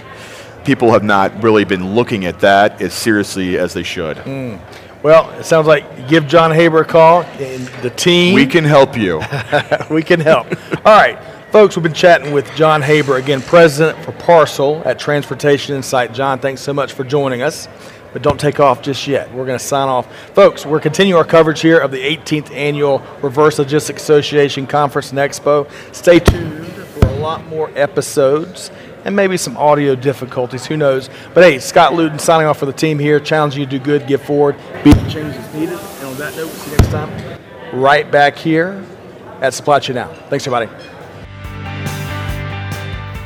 People 0.65 0.93
have 0.93 1.03
not 1.03 1.43
really 1.43 1.65
been 1.65 1.95
looking 1.95 2.25
at 2.25 2.41
that 2.41 2.81
as 2.81 2.95
seriously 2.95 3.59
as 3.59 3.75
they 3.75 3.83
should. 3.83 4.17
Mm. 4.19 4.61
Well, 5.03 5.31
it 5.33 5.45
sounds 5.45 5.67
like 5.67 6.09
give 6.09 6.29
John 6.29 6.53
Haber 6.53 6.83
a 6.83 6.85
call 6.85 7.23
and 7.23 7.67
the 7.83 7.91
team. 7.91 8.35
We 8.35 8.47
can 8.47 8.65
help 8.65 8.97
you. 8.97 9.21
we 9.91 10.03
can 10.03 10.21
help. 10.21 10.47
All 10.87 10.97
right, 10.97 11.19
folks, 11.53 11.77
we've 11.77 11.83
been 11.83 11.93
chatting 11.93 12.33
with 12.33 12.51
John 12.57 12.81
Haber, 12.81 13.19
again, 13.19 13.43
president 13.43 14.03
for 14.03 14.13
Parcel 14.13 14.81
at 14.87 14.99
Transportation 14.99 15.77
Insight. 15.77 16.15
John, 16.15 16.39
thanks 16.39 16.63
so 16.63 16.73
much 16.73 16.95
for 16.95 17.05
joining 17.05 17.43
us. 17.43 17.69
But 18.15 18.23
don't 18.23 18.41
take 18.41 18.59
off 18.59 18.81
just 18.83 19.07
yet. 19.07 19.33
We're 19.33 19.45
going 19.45 19.59
to 19.59 19.65
sign 19.65 19.89
off. 19.89 20.11
Folks, 20.35 20.65
we're 20.65 20.81
continuing 20.81 21.19
our 21.19 21.27
coverage 21.27 21.61
here 21.61 21.79
of 21.79 21.91
the 21.91 22.03
18th 22.03 22.51
annual 22.53 23.03
Reverse 23.23 23.59
Logistics 23.59 24.03
Association 24.03 24.67
Conference 24.67 25.11
and 25.11 25.19
Expo. 25.19 25.71
Stay 25.95 26.19
tuned 26.19 26.67
for 26.67 27.07
a 27.07 27.17
lot 27.17 27.47
more 27.49 27.71
episodes 27.75 28.71
and 29.05 29.15
maybe 29.15 29.37
some 29.37 29.57
audio 29.57 29.95
difficulties. 29.95 30.67
Who 30.67 30.77
knows? 30.79 31.11
But 31.35 31.45
hey, 31.45 31.59
Scott 31.59 31.95
Luton 31.95 32.19
signing 32.19 32.47
off 32.47 32.59
for 32.59 32.67
the 32.67 32.73
team 32.73 32.99
here, 32.99 33.21
challenging 33.21 33.61
you 33.61 33.67
to 33.67 33.79
do 33.79 33.85
good, 33.85 34.07
give 34.07 34.23
forward, 34.23 34.57
be 34.85 34.93
the 34.93 35.11
changes 35.11 35.55
needed. 35.55 35.79
And 35.79 36.07
on 36.07 36.17
that 36.17 36.35
note, 36.35 36.47
we'll 36.47 36.55
see 36.55 36.71
you 36.71 36.77
next 36.79 36.91
time. 36.91 37.41
Right 37.79 38.11
back 38.11 38.37
here 38.37 38.85
at 39.41 39.55
Supply 39.55 39.81
Chain 39.81 39.97
Now. 39.97 40.13
Thanks, 40.29 40.47
everybody. 40.47 41.02